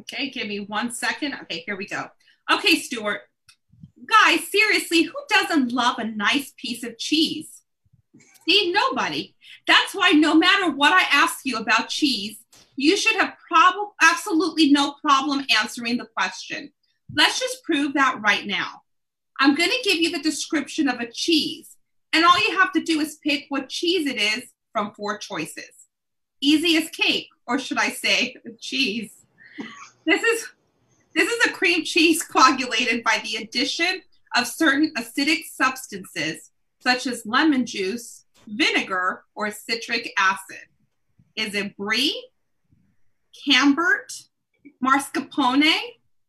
[0.00, 1.34] Okay, give me one second.
[1.42, 2.06] Okay, here we go.
[2.52, 3.22] Okay, Stuart.
[4.06, 7.62] Guys, seriously, who doesn't love a nice piece of cheese?
[8.46, 9.34] See, nobody.
[9.66, 12.36] That's why no matter what I ask you about cheese,
[12.76, 16.70] you should have prob- absolutely no problem answering the question.
[17.14, 18.82] Let's just prove that right now.
[19.44, 21.76] I'm going to give you the description of a cheese,
[22.14, 25.70] and all you have to do is pick what cheese it is from four choices.
[26.40, 29.12] Easy as cake, or should I say, cheese.
[30.06, 30.48] This is
[31.14, 34.00] this is a cream cheese coagulated by the addition
[34.34, 40.64] of certain acidic substances such as lemon juice, vinegar, or citric acid.
[41.36, 42.30] Is it brie,
[43.44, 44.10] camembert,
[44.82, 45.74] mascarpone,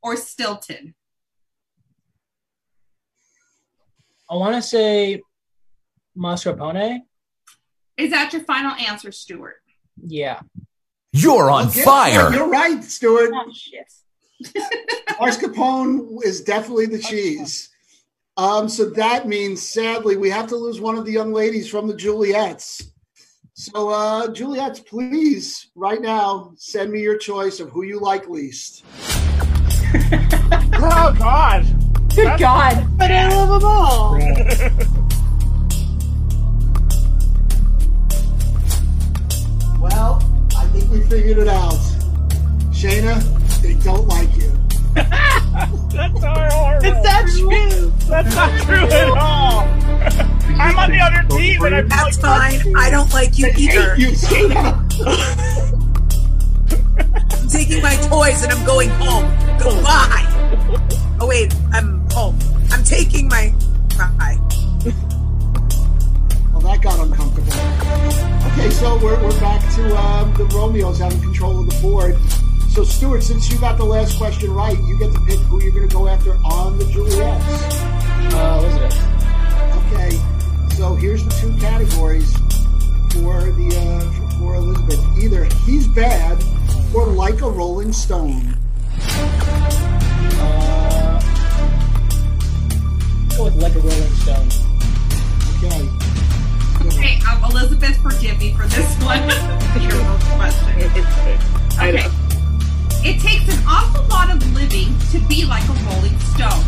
[0.04, 0.96] or Stilton?
[4.30, 5.22] I want to say
[6.18, 7.02] mascarpone.
[7.98, 9.58] Is that your final answer, Stuart?
[10.06, 10.42] Yeah.
[11.14, 12.34] You're on Guess fire.
[12.34, 13.32] You're right, Stuart.
[13.34, 13.92] Oh shit.
[15.12, 17.70] Mascarpone is definitely the cheese.
[18.38, 21.88] Um, so that means, sadly, we have to lose one of the young ladies from
[21.88, 22.92] the Juliets.
[23.54, 28.84] So, uh, Juliets, please, right now, send me your choice of who you like least.
[30.78, 31.66] Oh God.
[32.16, 32.98] Good That's God.
[32.98, 34.14] But I love them all.
[39.82, 40.24] well,
[40.56, 41.74] I think we figured it out.
[42.72, 43.22] Shayna,
[43.62, 44.50] they don't like you.
[44.96, 46.80] That's our horror.
[46.84, 47.92] It's that true.
[48.08, 49.68] That's not true at all.
[50.58, 52.62] I'm on the other team, and I'm That's fine.
[52.78, 53.98] I don't like you either.
[53.98, 54.74] You, Shayna.
[57.34, 59.26] I'm taking my toys and I'm going home.
[59.60, 60.32] Goodbye.
[61.20, 62.40] Oh wait, I'm home.
[62.72, 63.54] I'm taking my.
[63.98, 64.38] Bye.
[66.54, 67.52] Well, that got uncomfortable.
[68.54, 72.18] Okay, so we're, we're back to um, the Romeos having control of the board.
[72.70, 75.74] So, Stuart, since you got the last question right, you get to pick who you're
[75.74, 77.20] going to go after on the Juliets.
[78.34, 78.98] Uh, Elizabeth.
[79.92, 80.12] Okay,
[80.76, 82.34] so here's the two categories
[83.12, 85.04] for the uh, for Elizabeth.
[85.22, 86.42] Either he's bad
[86.94, 88.58] or like a Rolling Stone.
[93.38, 94.48] Go with like a Rolling Stone.
[95.58, 95.90] Okay.
[96.88, 99.20] Okay, um, Elizabeth, forgive me for this one.
[99.82, 100.04] Your
[100.38, 100.76] question.
[101.80, 102.08] Okay.
[103.04, 106.64] It takes an awful lot of living to be like a rolling stone.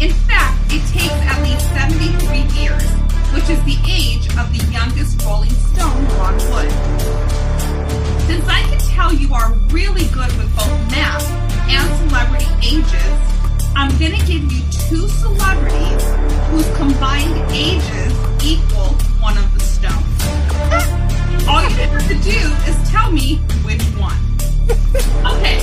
[0.00, 2.84] In fact, it takes at least 73 years,
[3.32, 6.70] which is the age of the youngest rolling stone, Ron Wood.
[8.26, 11.24] Since I can tell you are really good with both math
[11.68, 13.33] and celebrity ages,
[13.76, 16.04] I'm gonna give you two celebrities
[16.48, 18.12] whose combined ages
[18.44, 20.04] equal one of the stones.
[21.48, 22.38] All you have to do
[22.70, 24.16] is tell me which one.
[25.26, 25.58] Okay,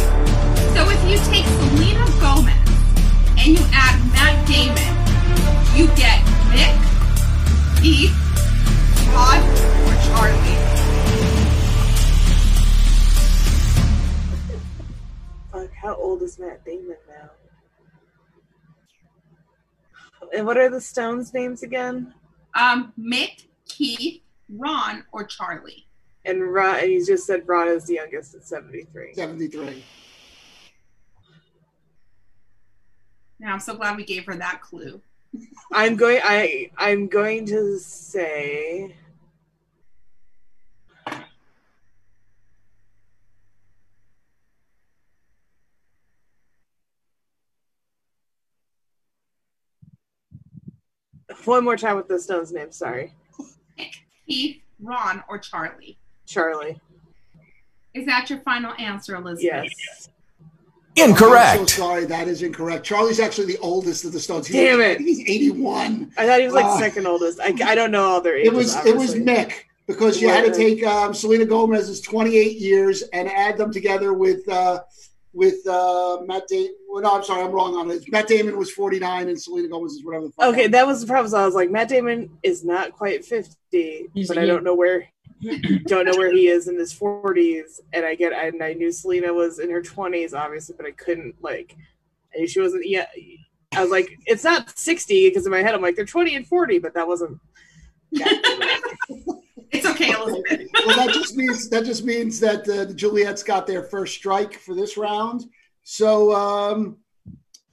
[0.74, 2.54] so if you take Selena Gomez
[3.38, 4.94] and you add Matt Damon,
[5.76, 6.20] you get
[6.52, 6.76] Mick,
[7.82, 8.12] Keith,
[9.14, 9.40] Ron,
[9.88, 10.58] or Charlie.
[15.52, 17.30] Fuck, how old is Matt Damon now?
[20.34, 22.14] And what are the Stones' names again?
[22.54, 25.88] Um, Mick, Keith, Ron, or Charlie.
[26.26, 29.14] And Ron, and you just said Ron is the youngest at 73.
[29.16, 29.84] 73.
[33.40, 35.02] Now I'm so glad we gave her that clue.
[35.72, 38.96] I'm going I I'm going to say
[51.46, 53.14] one more time with the Stones name, sorry.
[54.28, 55.98] Keith, Ron, or Charlie.
[56.26, 56.80] Charlie.
[57.94, 59.70] Is that your final answer, Elizabeth?
[59.78, 60.10] Yes.
[60.98, 62.86] I'm so sorry, that is incorrect.
[62.86, 64.48] Charlie's actually the oldest of the Stones.
[64.48, 65.00] He's, Damn it.
[65.00, 66.12] He's 81.
[66.18, 67.40] I thought he was like Uh, second oldest.
[67.40, 68.52] I, I don't know all their ages.
[68.52, 69.16] It was it was.
[69.16, 69.54] Mick
[69.88, 74.48] because you had to take um, Selena Gomez's 28 years and add them together with
[74.48, 74.82] uh,
[75.34, 76.76] with uh, Matt Damon.
[76.90, 78.04] Well, no, I'm sorry, I'm wrong on it.
[78.12, 80.28] Matt Damon was 49 and Selena Gomez is whatever.
[80.28, 81.30] The fuck Okay, that was the problem.
[81.30, 85.08] So I was like, Matt Damon is not quite 50, but I don't know where
[85.88, 87.80] don't know where he is in his 40s.
[87.94, 91.36] And I get and I knew Selena was in her 20s, obviously, but I couldn't
[91.42, 91.76] like
[92.40, 93.06] I she wasn't yeah.
[93.74, 96.46] I was like, it's not 60 because in my head I'm like they're 20 and
[96.46, 97.40] 40, but that wasn't
[99.72, 100.68] It's okay, Elizabeth.
[100.86, 104.54] well, that just means that just means that uh, the Juliets got their first strike
[104.54, 105.46] for this round.
[105.84, 106.98] So um,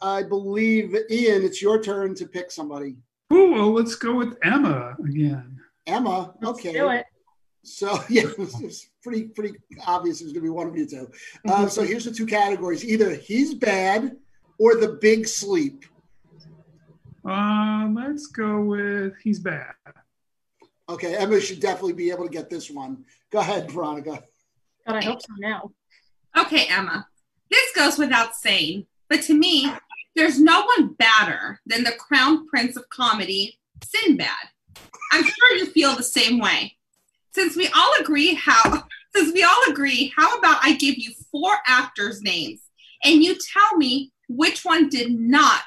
[0.00, 2.96] I believe Ian, it's your turn to pick somebody.
[3.30, 5.58] Oh Well, let's go with Emma again.
[5.86, 6.72] Emma, okay.
[6.72, 7.06] do it.
[7.62, 10.68] So yeah, it was, it was pretty pretty obvious it was going to be one
[10.68, 11.10] of you two.
[11.46, 14.16] Uh, so here's the two categories: either he's bad
[14.58, 15.84] or the big sleep.
[17.24, 19.74] Uh, let's go with he's bad.
[20.88, 23.04] Okay, Emma should definitely be able to get this one.
[23.30, 24.22] Go ahead, Veronica.
[24.86, 25.70] God, I hope so now.
[26.36, 27.06] Okay, Emma.
[27.50, 29.70] This goes without saying, but to me,
[30.16, 34.28] there's no one badder than the crown prince of comedy, Sinbad.
[35.12, 36.76] I'm sure you feel the same way.
[37.32, 38.84] Since we all agree how
[39.14, 42.60] since we all agree, how about I give you four actors' names
[43.04, 45.62] and you tell me which one did not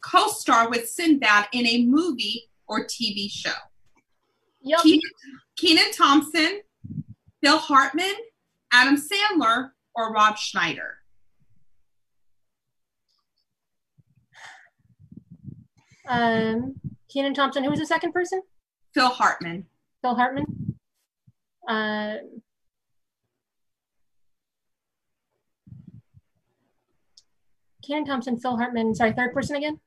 [0.00, 3.52] co-star with Sinbad in a movie or TV show?
[4.62, 4.80] Yep.
[4.82, 5.00] Kenan,
[5.56, 6.60] Kenan Thompson,
[7.40, 8.14] Bill Hartman,
[8.72, 10.98] Adam Sandler, or Rob Schneider?
[16.08, 16.74] Um,
[17.08, 17.64] Kenan Thompson.
[17.64, 18.42] Who was the second person?
[18.94, 19.66] Phil Hartman.
[20.02, 20.76] Phil Hartman.
[21.68, 22.14] Uh,
[27.82, 28.94] Kenan Thompson, Phil Hartman.
[28.94, 29.80] Sorry, third person again.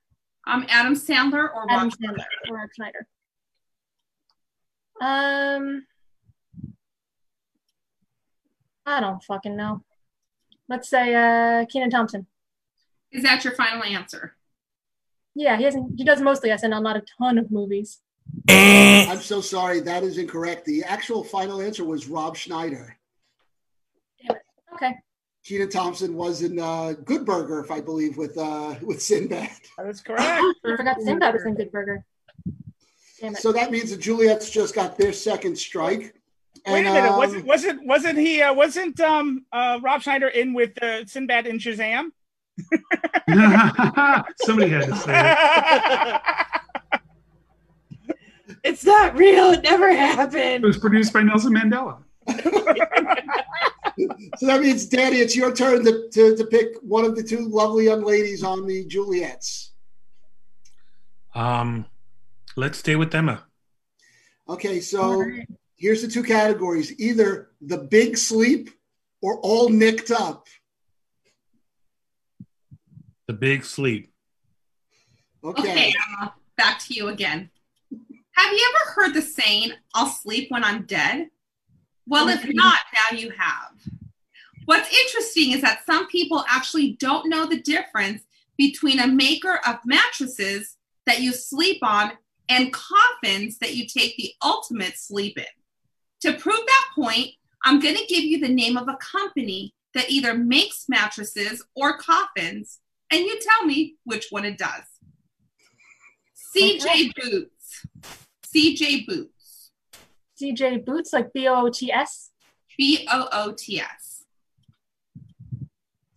[0.47, 3.07] Um, Adam Sandler or Adam Rob Sandler or Rob Schneider.
[5.03, 5.85] Um,
[8.85, 9.83] I don't fucking know.
[10.69, 12.25] Let's say uh, Kenan Thompson.
[13.11, 14.35] Is that your final answer?
[15.35, 15.97] Yeah, he hasn't.
[15.97, 17.99] He does mostly SNL, not a ton of movies.
[18.49, 20.65] I'm so sorry, that is incorrect.
[20.65, 22.97] The actual final answer was Rob Schneider.
[24.75, 24.93] Okay.
[25.43, 29.49] Kenan Thompson was in uh, Good Burger, if I believe, with uh, with Sinbad.
[29.77, 30.23] That's correct.
[30.23, 32.05] I forgot Sinbad was in Good Burger.
[33.23, 33.41] Damn it.
[33.41, 36.13] So that means the Juliets just got their second strike.
[36.67, 37.09] Wait a minute.
[37.09, 38.41] um, wasn't wasn't wasn't he?
[38.41, 42.09] Uh, wasn't um uh, Rob Schneider in with uh, Sinbad in Shazam?
[44.41, 46.21] Somebody had to say it.
[48.65, 49.51] It's not real.
[49.51, 50.63] It never happened.
[50.63, 52.01] It was produced by Nelson Mandela.
[54.37, 57.47] So that means, Danny, it's your turn to, to, to pick one of the two
[57.47, 59.73] lovely young ladies on the Juliets.
[61.35, 61.85] Um,
[62.55, 63.45] let's stay with Emma.
[64.47, 65.23] Okay, so
[65.77, 68.69] here's the two categories either the big sleep
[69.21, 70.47] or all nicked up.
[73.27, 74.13] The big sleep.
[75.43, 75.61] Okay.
[75.61, 77.49] Okay, Emma, back to you again.
[78.35, 81.29] Have you ever heard the saying, I'll sleep when I'm dead?
[82.05, 83.71] Well, if not, now you have.
[84.65, 88.23] What's interesting is that some people actually don't know the difference
[88.57, 92.13] between a maker of mattresses that you sleep on
[92.49, 95.45] and coffins that you take the ultimate sleep in.
[96.21, 97.29] To prove that point,
[97.63, 101.97] I'm going to give you the name of a company that either makes mattresses or
[101.97, 102.79] coffins,
[103.11, 104.83] and you tell me which one it does.
[106.55, 107.87] CJ Boots.
[108.53, 109.71] CJ Boots.
[110.39, 112.31] CJ Boots, like B O O T S.
[112.77, 114.25] B O O T S.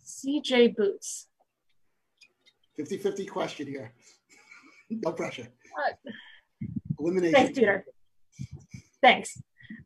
[0.05, 1.27] CJ Boots.
[2.75, 3.93] 50 50 question here.
[4.89, 5.47] No pressure.
[5.77, 6.11] Uh,
[6.99, 7.33] Elimination.
[7.35, 7.85] Thanks, Peter.
[9.01, 9.37] Thanks.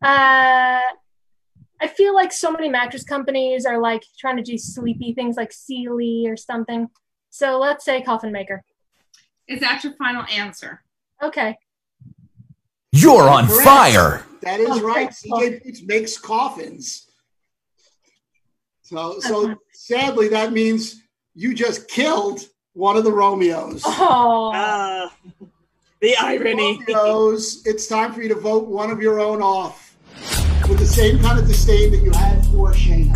[0.01, 0.79] Uh,
[1.83, 5.51] I feel like so many mattress companies are like trying to do sleepy things like
[5.51, 6.89] Sealy or something.
[7.29, 8.63] So let's say coffin maker.
[9.47, 10.81] Is that your final answer?
[11.21, 11.57] Okay.
[12.91, 13.63] You're on Correct.
[13.63, 14.25] fire.
[14.41, 14.95] That is Oh, right.
[15.13, 17.07] thanks, CJ Boots makes coffins.
[18.83, 21.01] So, so sadly, that means
[21.33, 22.41] you just killed
[22.73, 23.81] one of the Romeos.
[23.85, 24.51] Oh.
[24.53, 25.09] Uh,
[26.01, 26.83] the irony.
[26.87, 29.95] Romeos, it's time for you to vote one of your own off
[30.67, 33.15] with the same kind of disdain that you had for Shayna.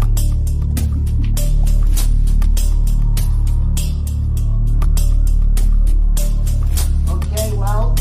[7.10, 7.98] Okay, well,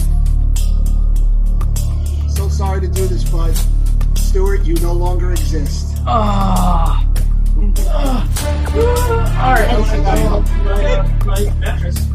[2.28, 3.54] so sorry to do this, but
[4.16, 5.96] Stuart, you no longer exist.
[6.06, 7.08] Ah.
[9.36, 9.70] All right.
[11.24, 12.13] My,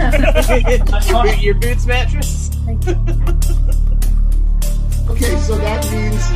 [1.12, 2.50] my your, boots mattress.
[5.08, 6.30] Okay, so that means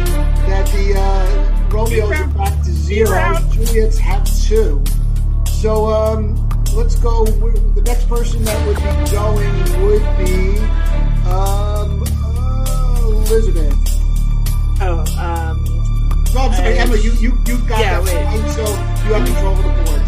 [0.48, 3.38] that the uh, Romeos are back to zero.
[3.52, 4.84] Juliets have two.
[5.46, 6.36] So um,
[6.74, 7.24] let's go.
[7.24, 9.56] The next person that would be going
[9.86, 10.58] would be
[11.30, 13.72] um, uh, Elizabeth.
[14.82, 15.64] Oh, um.
[16.34, 16.96] No, I'm sorry, uh, Emma.
[16.96, 18.24] You you you got yeah, that wait.
[18.24, 18.62] right, so
[19.06, 20.03] you have control of the board.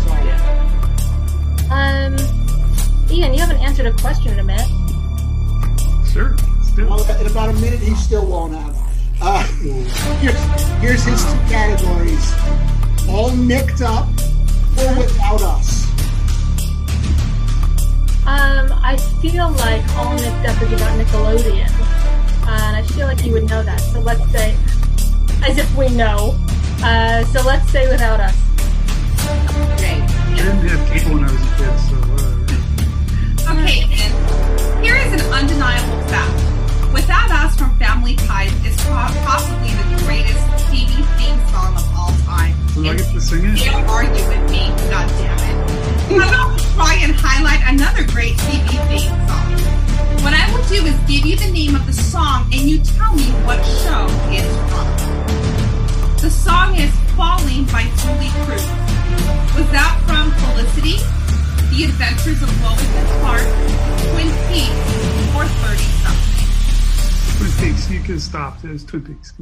[3.79, 4.68] Answered a question in a minute.
[6.11, 6.35] Sure.
[6.79, 8.74] Well, in about a minute, he still won't have.
[9.20, 12.33] Uh, here's, here's his two categories:
[13.09, 14.09] all nicked up
[14.79, 15.85] or without us.
[18.27, 21.70] Um, I feel like all Nicked Up is about Nickelodeon.
[22.47, 23.81] Uh, and I feel like you would know that.
[23.81, 24.57] So let's say,
[25.45, 26.35] as if we know.
[26.83, 28.37] Uh, so let's say without us.
[29.74, 30.01] Okay.
[30.01, 31.86] I didn't have cable when I was a kid,
[35.07, 36.92] is an undeniable fact.
[36.92, 42.54] Without Us from Family Ties is possibly the greatest TV theme song of all time.
[42.74, 43.59] Do I get to sing it?
[43.59, 45.57] Can't argue with me, God damn it.
[46.09, 49.52] Going to try and highlight another great TV theme song.
[50.24, 53.14] What I will do is give you the name of the song and you tell
[53.14, 54.86] me what show it's from.
[56.20, 58.66] The song is Falling by Julee Cruise.
[59.54, 60.98] Was that from Felicity,
[61.70, 63.42] The Adventures of Lois and Clark,
[64.12, 67.36] Twin Peaks, or 30 something?
[67.38, 67.90] Twin Peaks.
[67.90, 68.62] You can stop.
[68.62, 69.32] There's Twin Peaks.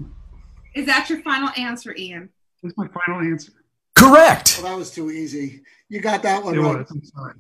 [0.75, 2.29] Is that your final answer, Ian?
[2.63, 3.53] That's my final answer.
[3.95, 4.59] Correct.
[4.63, 5.63] Well, that was too easy.
[5.89, 6.79] You got that one It right.
[6.79, 6.91] was.
[6.91, 7.35] I'm sorry.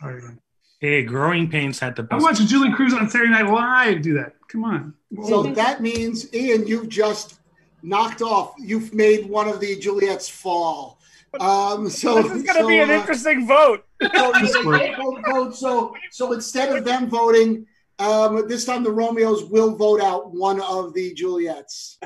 [0.00, 0.22] sorry.
[0.22, 0.38] man.
[0.80, 2.20] Hey, Growing Pains had the best.
[2.20, 4.34] I watched Julee Cruise on Saturday Night Live do that.
[4.48, 4.94] Come on.
[5.28, 7.38] So that means, Ian, you've just
[7.82, 8.54] knocked off.
[8.58, 10.98] You've made one of the Juliets fall.
[11.38, 13.84] Um, so This is going to so, be an uh, interesting vote.
[14.02, 17.66] so, so, so, so, so instead of them voting,
[18.00, 21.98] um, this time the Romeos will vote out one of the Juliets.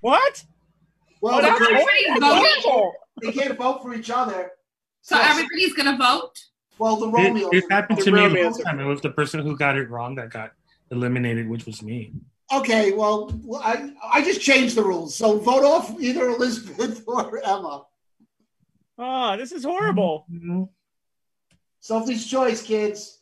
[0.00, 0.44] What?
[1.20, 2.20] Well, Oh, that's because great.
[2.20, 2.92] Voting?
[3.22, 4.50] they can't vote for each other.
[5.02, 6.32] So everybody's going to vote?
[6.78, 7.50] Well, the It, Romeos.
[7.52, 8.80] it happened to me Romeos last time.
[8.80, 10.52] It was the person who got it wrong that got
[10.90, 12.12] eliminated, which was me.
[12.52, 15.14] Okay, well, well, I I just changed the rules.
[15.14, 17.84] So vote off either Elizabeth or Emma.
[19.02, 20.26] Oh, this is horrible.
[21.80, 23.18] Sophie's choice, kids.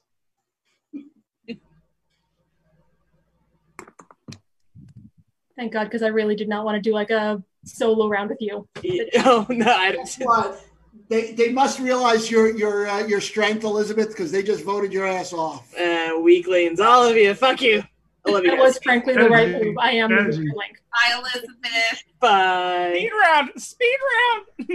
[5.56, 8.40] Thank God, because I really did not want to do like a solo round with
[8.40, 8.68] you.
[9.18, 10.64] Oh no, I Guess what?
[11.08, 15.06] They they must realize your your uh, your strength, Elizabeth, because they just voted your
[15.06, 15.72] ass off.
[15.78, 17.34] Uh, weaklings, all of you.
[17.34, 17.84] Fuck you.
[18.28, 18.44] I love.
[18.44, 19.76] That was frankly the right move.
[19.78, 20.38] I am Energy.
[20.38, 20.80] moving link.
[20.92, 22.04] Bye, Elizabeth.
[22.20, 22.94] Bye.
[22.96, 23.50] Speed round.
[23.62, 23.98] Speed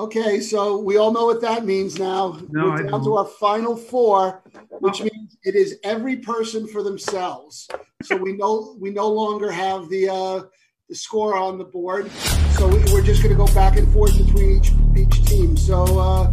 [0.01, 2.39] Okay, so we all know what that means now.
[2.51, 3.05] No, We're I down don't.
[3.05, 4.45] to our final four,
[4.79, 7.67] which means it is every person for themselves.
[8.05, 10.43] So we know we no longer have the uh,
[10.89, 12.13] the score on the board.
[12.57, 15.57] So we- we're just going to go back and forth between each each team.
[15.57, 16.31] So uh,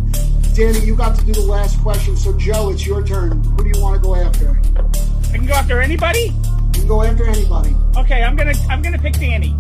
[0.54, 2.16] Danny, you got to do the last question.
[2.16, 3.44] So Joe, it's your turn.
[3.44, 4.62] Who do you want to go after?
[5.36, 6.32] I can go after anybody.
[6.32, 7.76] You can go after anybody.
[7.98, 9.54] Okay, I'm gonna I'm gonna pick Danny.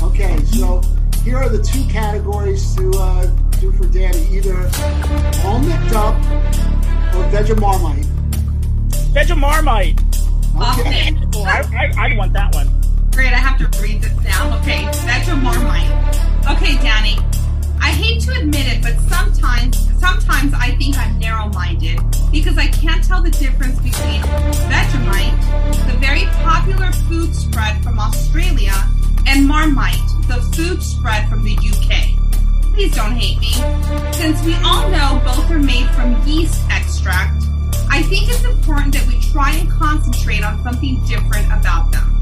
[0.00, 0.82] Okay, so
[1.24, 3.26] here are the two categories to uh,
[3.58, 4.54] do for Danny: either
[5.44, 6.14] all nicked up
[7.12, 8.06] or Vegemarmite.
[9.10, 9.98] Vegemarmite.
[10.78, 11.12] Okay.
[11.34, 12.68] Oh, I, I, I'd want that one.
[13.10, 14.52] Great, I have to read this down.
[14.60, 16.54] Okay, Vegemarmite.
[16.54, 17.18] Okay, Danny.
[17.84, 22.00] I hate to admit it, but sometimes, sometimes I think I'm narrow-minded
[22.32, 24.22] because I can't tell the difference between
[24.72, 28.72] Vegemite, the very popular food spread from Australia,
[29.26, 32.72] and Marmite, the food spread from the UK.
[32.72, 33.52] Please don't hate me.
[34.14, 37.44] Since we all know both are made from yeast extract,
[37.90, 42.18] I think it's important that we try and concentrate on something different about them.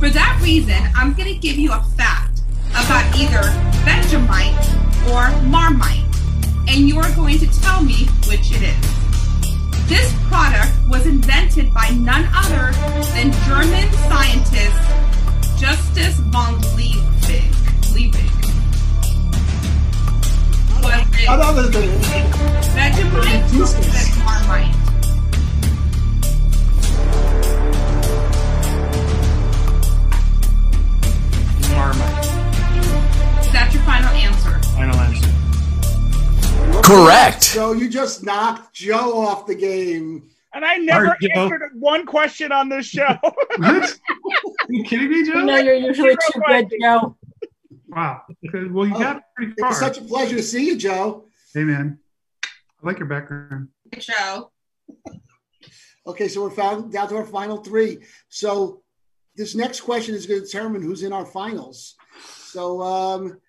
[0.00, 2.40] For that reason, I'm going to give you a fact
[2.70, 3.42] about either
[3.86, 6.04] Vegemite or Marmite,
[6.68, 8.94] and you are going to tell me which it is.
[9.88, 12.72] This product was invented by none other
[13.12, 14.80] than German scientist
[15.58, 17.52] Justus von Liebig.
[17.92, 18.30] Liebig.
[20.82, 21.28] Was it
[22.74, 24.24] Vegemite or was it Marmite?
[24.24, 24.83] Marmite.
[36.94, 37.42] Correct.
[37.44, 40.30] So you just knocked Joe off the game.
[40.52, 41.40] And I never Alright, Joe.
[41.42, 43.16] answered one question on this show.
[43.58, 43.98] What?
[44.68, 45.40] Are you kidding me, Joe?
[45.40, 47.16] You know you're usually too good, Joe.
[47.88, 48.22] Wow.
[48.48, 49.70] Okay, Well, you got pretty far.
[49.70, 51.24] was such a pleasure to see you, Joe.
[51.52, 51.98] hey, man.
[52.44, 52.48] I
[52.86, 53.68] like your background.
[53.98, 54.50] Joe.
[56.06, 57.98] Okay, so we're found down to our final three.
[58.28, 58.82] So
[59.36, 61.94] this next question is going to determine who's in our finals.
[62.46, 63.40] So, um,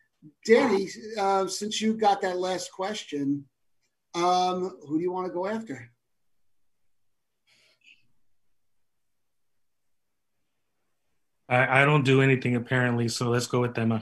[0.45, 3.45] Danny, uh, since you got that last question,
[4.13, 5.89] um, who do you want to go after?
[11.47, 14.01] I, I don't do anything apparently, so let's go with Emma.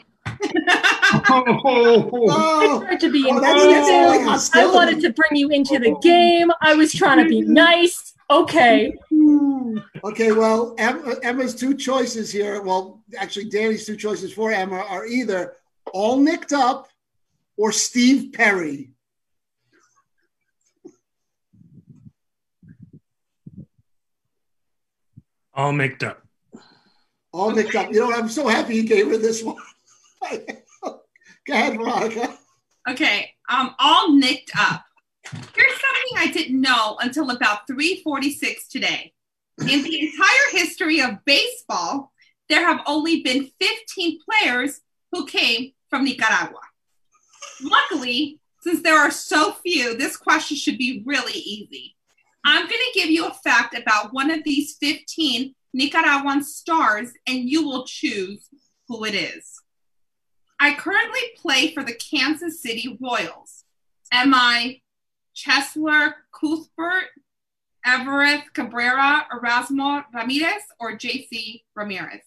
[1.29, 4.55] Oh, I tried to be Oh, that's- that's.
[4.55, 6.51] I wanted to bring you into the game.
[6.61, 8.13] I was trying to be nice.
[8.29, 8.93] Okay.
[10.03, 12.61] Okay, well, Em- Emma's two choices here.
[12.61, 15.57] Well, actually, Danny's two choices for Emma are either
[15.91, 16.87] all nicked up
[17.57, 18.91] or Steve Perry.
[25.53, 26.23] All nicked up.
[27.31, 27.91] All nicked up.
[27.91, 28.11] You know?
[28.11, 29.57] I'm so happy you gave her this one.
[31.45, 32.37] Go ahead, Veronica.
[32.89, 34.83] Okay, um, all nicked up.
[35.31, 39.13] Here's something I didn't know until about 346 today.
[39.59, 42.11] In the entire history of baseball,
[42.49, 44.81] there have only been 15 players
[45.13, 46.59] who came from Nicaragua.
[47.61, 51.95] Luckily, since there are so few, this question should be really easy.
[52.43, 57.47] I'm going to give you a fact about one of these 15 Nicaraguan stars, and
[57.47, 58.47] you will choose
[58.87, 59.61] who it is.
[60.59, 63.65] I currently play for the Kansas City Royals.
[64.11, 64.81] Am I
[65.35, 67.09] Cheslor Cuthbert,
[67.85, 72.21] Everett Cabrera, Erasmo Ramirez, or JC Ramirez?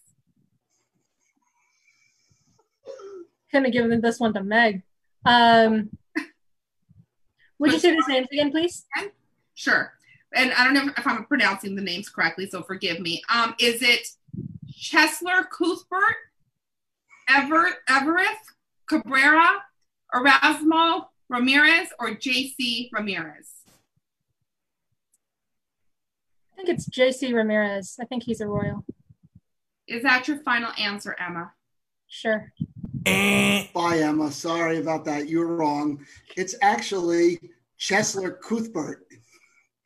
[3.51, 4.83] Couldn't have given this one to Meg.
[5.25, 5.89] Um,
[7.59, 8.85] would you say his names again, please?
[9.55, 9.93] Sure.
[10.35, 13.21] And I don't know if I'm pronouncing the names correctly, so forgive me.
[13.33, 14.07] Um, is it
[14.71, 16.15] Cheslor Cuthbert,
[17.29, 18.27] Ever Everett
[18.87, 19.63] Cabrera,
[20.13, 23.51] Erasmo Ramirez, or JC Ramirez?
[26.53, 27.97] I think it's JC Ramirez.
[27.99, 28.83] I think he's a Royal.
[29.87, 31.53] Is that your final answer, Emma?
[32.07, 32.51] Sure.
[33.05, 34.31] Bye, Emma.
[34.31, 35.27] Sorry about that.
[35.29, 36.05] You were wrong.
[36.35, 37.39] It's actually
[37.79, 39.05] Cheslor Cuthbert.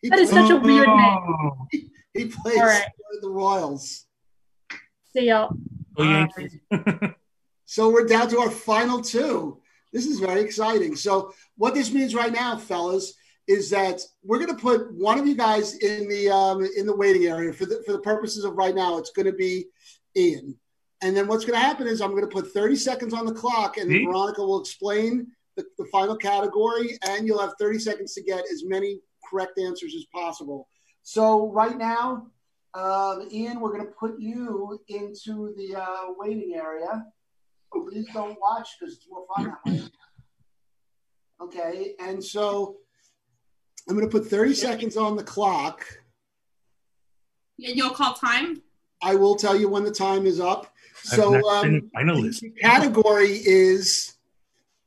[0.02, 0.98] He That is played- such a weird name.
[0.98, 1.68] Oh,
[2.14, 2.86] He plays All right.
[3.22, 4.06] the Royals.
[5.14, 5.56] See y'all.
[7.66, 9.62] So we're down to our final two.
[9.94, 10.94] This is very exciting.
[10.98, 13.14] So what this means right now, fellas,
[13.48, 16.94] is that we're going to put one of you guys in the um, in the
[16.94, 18.98] waiting area for the for the purposes of right now.
[18.98, 19.68] It's going to be
[20.18, 20.58] Ian,
[21.02, 23.34] and then what's going to happen is I'm going to put 30 seconds on the
[23.34, 24.06] clock, and then Me?
[24.06, 28.64] Veronica will explain the, the final category, and you'll have 30 seconds to get as
[28.66, 30.68] many correct answers as possible.
[31.04, 32.28] So right now,
[32.74, 37.06] um, Ian, we're going to put you into the uh, waiting area.
[37.74, 39.82] Please don't watch because it's more fun that way.
[41.42, 42.78] Okay, and so
[43.90, 45.86] I'm going to put 30 seconds on the clock.
[47.64, 48.62] And you'll call time.
[49.02, 50.71] I will tell you when the time is up.
[51.12, 52.42] I've So um, finalist.
[52.42, 54.14] the category is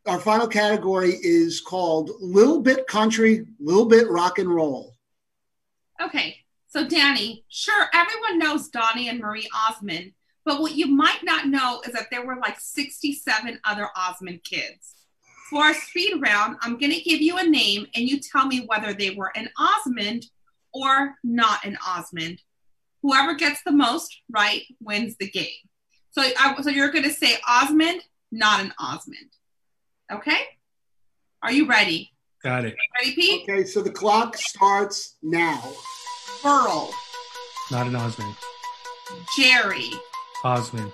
[0.06, 4.94] our final category is called Little Bit Country, Little Bit Rock and Roll.
[6.02, 6.36] Okay,
[6.68, 10.12] so Danny, sure, everyone knows Donny and Marie Osmond,
[10.44, 14.94] but what you might not know is that there were like 67 other Osmond kids.
[15.48, 18.66] For our speed round, I'm going to give you a name and you tell me
[18.66, 20.26] whether they were an Osmond
[20.72, 22.40] or not an Osmond.
[23.02, 25.48] Whoever gets the most right wins the game.
[26.14, 28.00] So, I, so you're going to say Osmond,
[28.30, 29.30] not an Osmond.
[30.12, 30.38] Okay?
[31.42, 32.12] Are you ready?
[32.42, 32.76] Got it.
[33.00, 33.42] Ready, Pete?
[33.48, 35.60] Okay, so the clock starts now.
[36.42, 36.90] Burl,
[37.70, 38.34] Not an Osmond.
[39.36, 39.90] Jerry,
[40.44, 40.92] Osmond.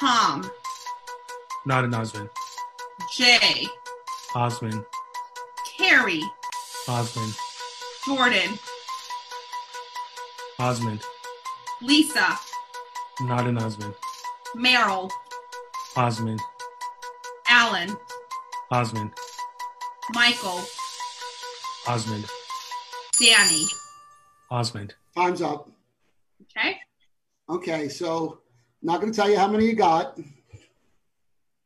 [0.00, 0.48] Tom,
[1.66, 2.30] Not an Osmond.
[3.14, 3.66] Jay,
[4.34, 4.84] Osmond.
[5.76, 6.22] Carrie,
[6.88, 7.34] Osmond.
[8.06, 8.58] Jordan,
[10.58, 11.02] Osmond.
[11.82, 12.38] Lisa,
[13.20, 13.94] Not an Osmond.
[14.54, 15.10] Merrill,
[15.96, 16.40] Osmond.
[17.48, 17.96] Alan,
[18.70, 19.10] Osmond.
[20.14, 20.62] Michael,
[21.88, 22.26] Osmond.
[23.18, 23.64] Danny.
[24.50, 24.94] Osmond.
[25.16, 25.68] Time's up.
[26.42, 26.76] Okay?
[27.50, 28.38] Okay, so
[28.82, 30.16] not going to tell you how many you got,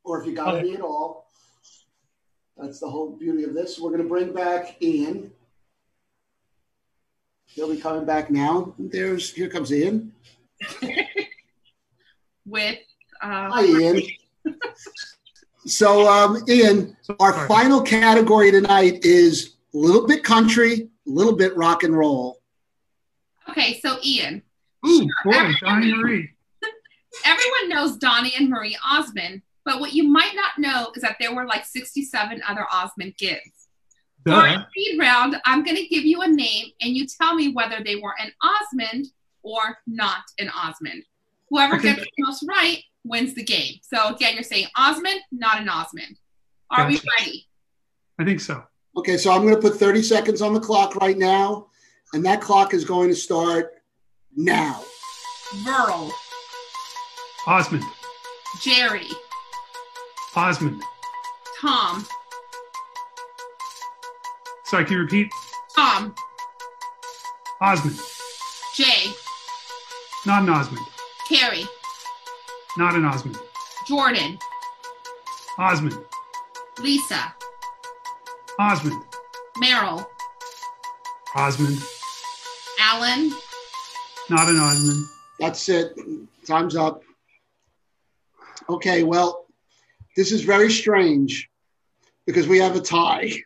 [0.05, 1.27] or if you got any at all.
[2.57, 3.79] That's the whole beauty of this.
[3.79, 5.33] We're going to bring back Ian.
[7.45, 8.75] He'll be coming back now.
[8.79, 10.13] There's here comes Ian.
[12.53, 12.79] With
[13.23, 14.03] uh, Hi, Ian.
[15.65, 21.57] So, um, Ian, our final category tonight is a little bit country, a little bit
[21.57, 22.41] rock and roll.
[23.49, 24.43] Okay, so Ian.
[24.85, 26.31] Ooh, boy, Donny Marie.
[27.25, 31.33] Everyone knows Donny and Marie Osmond, but what you might not know is that there
[31.33, 33.69] were like 67 other Osmond kids.
[34.27, 34.65] For our Duh.
[34.69, 37.95] speed round, I'm going to give you a name and you tell me whether they
[37.95, 39.07] were an Osmond
[39.45, 41.05] or not an Osmond.
[41.53, 41.95] Whoever Okay.
[41.95, 43.75] gets the most right wins the game.
[43.83, 46.17] So again, you're saying Osmond, not an Osmond.
[46.71, 47.47] Are we ready?
[48.19, 48.65] I think so.
[48.97, 51.67] Okay, so I'm going to put 30 seconds on the clock right now,
[52.15, 53.75] and that clock is going to start
[54.35, 54.83] now.
[55.63, 56.11] Verl,
[57.47, 57.85] Osmond.
[58.63, 59.09] Jerry,
[60.35, 60.83] Osmond.
[61.61, 62.07] Tom,
[64.65, 65.31] Sorry, can you repeat?
[65.77, 66.15] Tom,
[67.61, 67.99] Osmond.
[68.75, 69.13] Jay,
[70.25, 70.87] Not an Osmond.
[71.33, 71.65] Carrie,
[72.77, 73.39] Not an Osmond.
[73.89, 74.39] Jordan,
[75.59, 75.97] Osmond.
[76.79, 77.35] Lisa,
[78.59, 79.03] Osmond.
[79.57, 80.07] Merrill,
[81.35, 81.79] Osmond.
[82.79, 83.33] Alan,
[84.29, 85.07] Not an Osmond.
[85.41, 85.99] That's it.
[86.47, 87.03] Time's up.
[88.69, 89.47] Okay, well,
[90.17, 91.49] this is very strange
[92.27, 93.33] because we have a tie.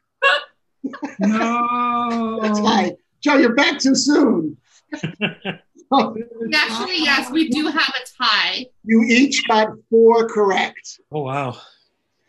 [1.19, 2.41] No.
[2.43, 2.97] a tie.
[3.21, 4.57] Joe, you're back too soon.
[5.93, 8.67] Actually, yes, we do have a tie.
[8.85, 11.01] You each got four correct.
[11.13, 11.57] Oh wow.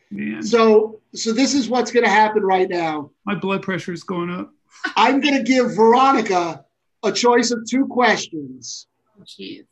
[0.10, 3.12] Man, So, so this is what's going to happen right now.
[3.26, 4.52] my blood pressure is going up.
[4.96, 6.64] I'm going to give Veronica
[7.04, 8.88] a choice of two questions.
[9.20, 9.66] Oh, Jeez.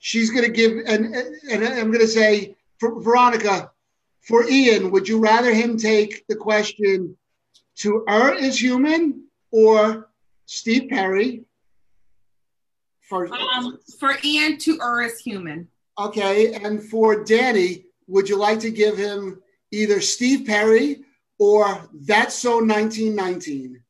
[0.00, 3.70] She's going to give, and, and I'm going to say, for Veronica,
[4.22, 7.16] for Ian, would you rather him take the question
[7.76, 10.08] to Er is human or
[10.46, 11.44] Steve Perry?
[13.10, 15.68] For, Um, for Ian, to Ur is human.
[15.98, 19.42] okay, and for Danny, would you like to give him
[19.72, 21.02] either Steve Perry
[21.38, 23.82] or That's So 1919?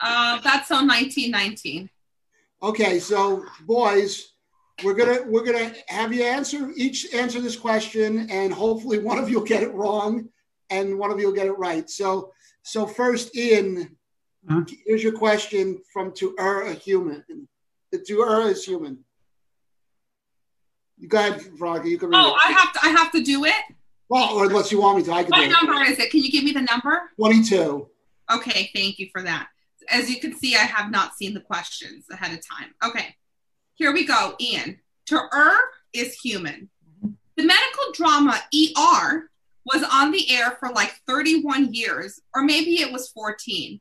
[0.00, 1.90] Uh, that's So 1919.
[2.62, 4.32] Okay, so boys,
[4.82, 9.28] we're gonna we're gonna have you answer each answer this question, and hopefully one of
[9.28, 10.28] you will get it wrong,
[10.70, 11.88] and one of you will get it right.
[11.90, 12.32] So
[12.62, 13.96] so first, Ian,
[14.48, 14.62] Huh?
[14.86, 17.24] here's your question from to er a human.
[17.92, 19.04] To er is human.
[20.96, 21.88] You go ahead, Veronica.
[21.88, 22.40] You can read Oh, it.
[22.46, 22.78] I have to.
[22.82, 23.54] I have to do it.
[24.08, 25.50] Well, or unless you want me to, I can What do it.
[25.52, 26.10] number is it?
[26.10, 27.02] Can you give me the number?
[27.16, 27.88] Twenty-two.
[28.32, 29.48] Okay, thank you for that.
[29.88, 32.70] as you can see, I have not seen the questions ahead of time.
[32.84, 33.16] Okay,
[33.74, 34.78] here we go, Ian.
[35.06, 35.58] To err
[35.92, 36.70] is human.
[37.36, 39.30] The medical drama ER
[39.64, 43.80] was on the air for like 31 years, or maybe it was 14.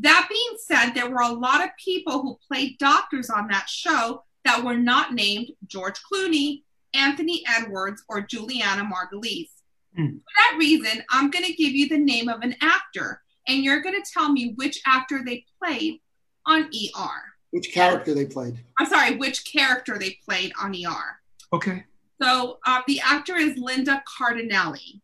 [0.00, 4.24] That being said, there were a lot of people who played doctors on that show
[4.44, 6.62] that were not named George Clooney,
[6.94, 9.50] Anthony Edwards, or Julianna Margulies.
[9.96, 10.16] Hmm.
[10.16, 13.82] For that reason, I'm going to give you the name of an actor, and you're
[13.82, 16.00] going to tell me which actor they played
[16.46, 17.34] on ER.
[17.52, 18.58] Which character they played?
[18.78, 21.20] I'm sorry, which character they played on ER.
[21.52, 21.84] Okay.
[22.20, 25.00] So um, the actor is Linda Cardinelli.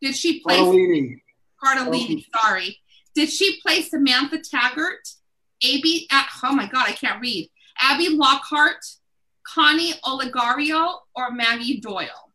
[0.00, 1.20] Did she play Cardellini.
[1.62, 2.24] Cardellini?
[2.40, 2.78] Sorry.
[3.14, 5.08] Did she play Samantha Taggart?
[5.62, 6.08] Abby?
[6.42, 7.48] Oh my God, I can't read.
[7.80, 8.84] Abby Lockhart,
[9.46, 12.32] Connie Oligario, or Maggie Doyle?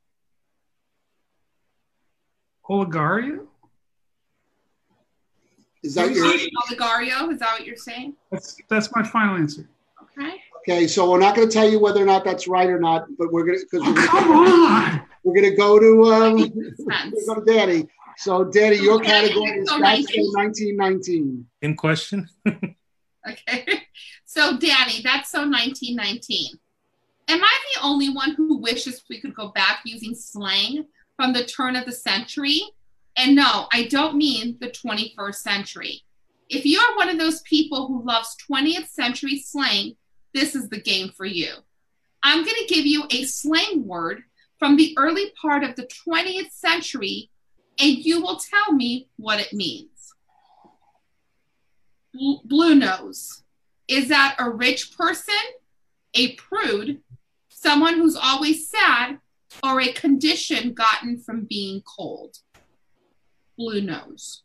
[2.69, 3.45] Oligario?
[5.83, 6.25] Is that your?
[6.25, 7.31] Oligario?
[7.31, 8.15] Is that what you're saying?
[8.31, 9.67] That's that's my final answer.
[10.17, 10.35] Okay.
[10.69, 13.05] Okay, so we're not going to tell you whether or not that's right or not,
[13.17, 15.01] but we're going to because we're Oh, Come on.
[15.23, 17.87] we're going to go to um, we're going to go to Danny.
[18.17, 20.33] So, Danny, your category is So That's 19.
[20.33, 21.45] 1919.
[21.61, 22.27] In question?
[23.29, 23.65] Okay.
[24.25, 26.57] So, Danny, that's so 1919.
[27.27, 30.85] Am I the only one who wishes we could go back using slang
[31.17, 32.61] from the turn of the century?
[33.17, 36.03] And no, I don't mean the 21st century.
[36.49, 39.97] If you are one of those people who loves 20th century slang,
[40.33, 41.49] this is the game for you.
[42.23, 44.23] I'm going to give you a slang word
[44.59, 47.29] from the early part of the 20th century,
[47.79, 50.13] and you will tell me what it means.
[52.13, 53.43] Bl- Blue nose.
[53.87, 55.33] Is that a rich person,
[56.13, 57.01] a prude,
[57.49, 59.19] someone who's always sad,
[59.63, 62.37] or a condition gotten from being cold?
[63.57, 64.43] Blue nose.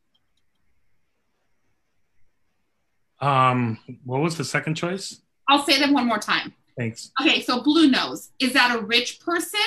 [3.20, 5.20] Um, what was the second choice?
[5.48, 6.54] I'll say them one more time.
[6.76, 7.10] Thanks.
[7.20, 8.30] Okay, so blue nose.
[8.38, 9.60] Is that a rich person,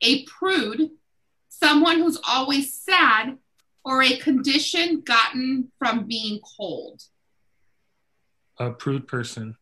[0.00, 0.90] a prude,
[1.48, 3.38] someone who's always sad,
[3.84, 7.02] or a condition gotten from being cold?
[8.58, 9.56] A prude person.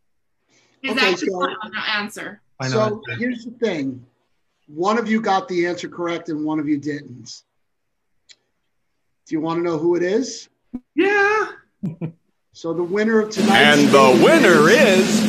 [0.83, 2.41] Is Okay, that your so- answer?
[2.61, 3.03] I know.
[3.09, 4.05] So here's the thing:
[4.67, 7.43] one of you got the answer correct, and one of you didn't.
[9.27, 10.49] Do you want to know who it is?
[10.95, 11.47] Yeah.
[12.53, 15.21] So the winner of tonight, And the winner is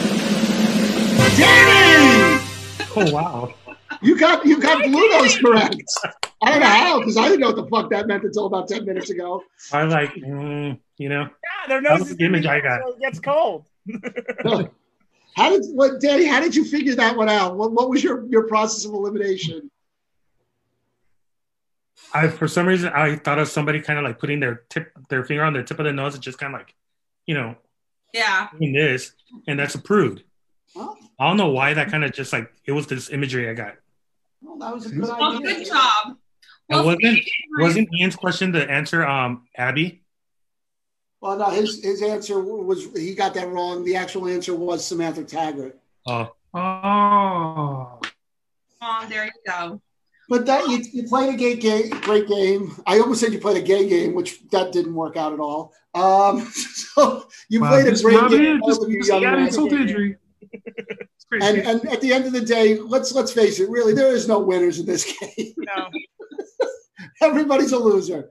[1.37, 2.41] Danny.
[2.95, 3.53] Oh wow.
[4.01, 5.83] You got you got blue nose correct.
[6.43, 8.67] I don't know how because I didn't know what the fuck that meant until about
[8.67, 9.43] ten minutes ago.
[9.73, 12.81] I like, mm, you know, Yeah, their nose was is the image I got.
[12.83, 13.65] so it gets cold.
[15.35, 16.25] How did what, Danny?
[16.25, 17.57] How did you figure that one out?
[17.57, 19.69] What, what was your your process of elimination?
[22.13, 25.23] I for some reason I thought of somebody kind of like putting their tip, their
[25.23, 26.73] finger on the tip of the nose and just kind of like,
[27.25, 27.55] you know,
[28.13, 28.47] Yeah.
[28.57, 29.13] doing this,
[29.47, 30.23] and that's approved.
[30.73, 30.87] prude.
[30.89, 33.53] Oh, I don't know why that kind of just like it was this imagery I
[33.53, 33.75] got.
[34.41, 35.55] well, that was a good Well, idea.
[35.55, 36.17] good job.
[36.69, 37.25] And Well, wasn't thank
[37.59, 39.05] wasn't Ian's question the answer?
[39.05, 40.03] Um, Abby.
[41.21, 43.83] Well, no, his his answer was he got that wrong.
[43.83, 45.79] The actual answer was Samantha Taggart.
[46.05, 47.99] Oh, Oh.
[48.81, 49.81] Oh, there you go.
[50.29, 52.75] But that you, you played a gay game, great game.
[52.85, 55.73] I almost said you played a gay game, which that didn't work out at all.
[55.93, 59.23] Um, so you Wow, played a great game, in, both just- of you just young
[61.33, 61.55] add men.
[61.55, 61.67] insult to injury.
[61.67, 61.67] It's great.
[61.67, 64.27] And and at the end of the day, let's let's face it, really, there is
[64.27, 65.53] no winners in this game.
[65.57, 65.89] No.
[67.21, 68.29] Everybody's a loser.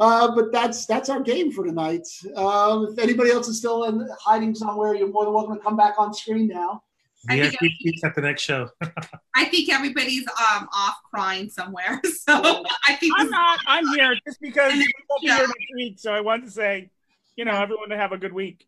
[0.00, 2.06] Uh, but that's that's our game for tonight.
[2.34, 5.76] Um, if anybody else is still in, hiding somewhere, you're more than welcome to come
[5.76, 6.82] back on screen now.
[7.28, 8.68] I yeah, think- keep, keep at the next show.
[9.34, 12.00] I think everybody's um off crying somewhere.
[12.26, 13.60] So I think I'm not.
[13.68, 15.98] I'm here just because we won't be here next week.
[16.00, 16.90] So I wanted to say,
[17.36, 18.66] you know, everyone to have a good week.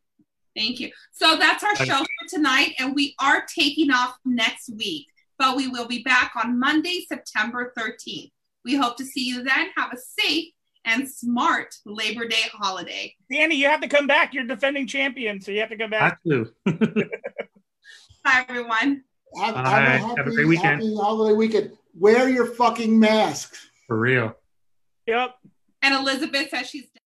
[0.59, 0.91] Thank you.
[1.13, 5.07] So that's our Thank show for tonight, and we are taking off next week,
[5.39, 8.31] but we will be back on Monday, September 13th.
[8.65, 9.69] We hope to see you then.
[9.77, 10.47] Have a safe
[10.85, 13.15] and smart Labor Day holiday.
[13.31, 14.35] Danny, you have to come back.
[14.35, 16.19] You're defending champion, so you have to come back.
[16.31, 16.53] Have to.
[18.25, 19.05] Bye, everyone.
[19.41, 19.95] Have, All have right.
[19.95, 20.83] a Have a happy, great weekend.
[20.83, 21.73] happy holiday weekend.
[21.95, 23.55] Wear your fucking mask.
[23.87, 24.35] For real.
[25.07, 25.35] Yep.
[25.83, 26.98] And Elizabeth says she's done.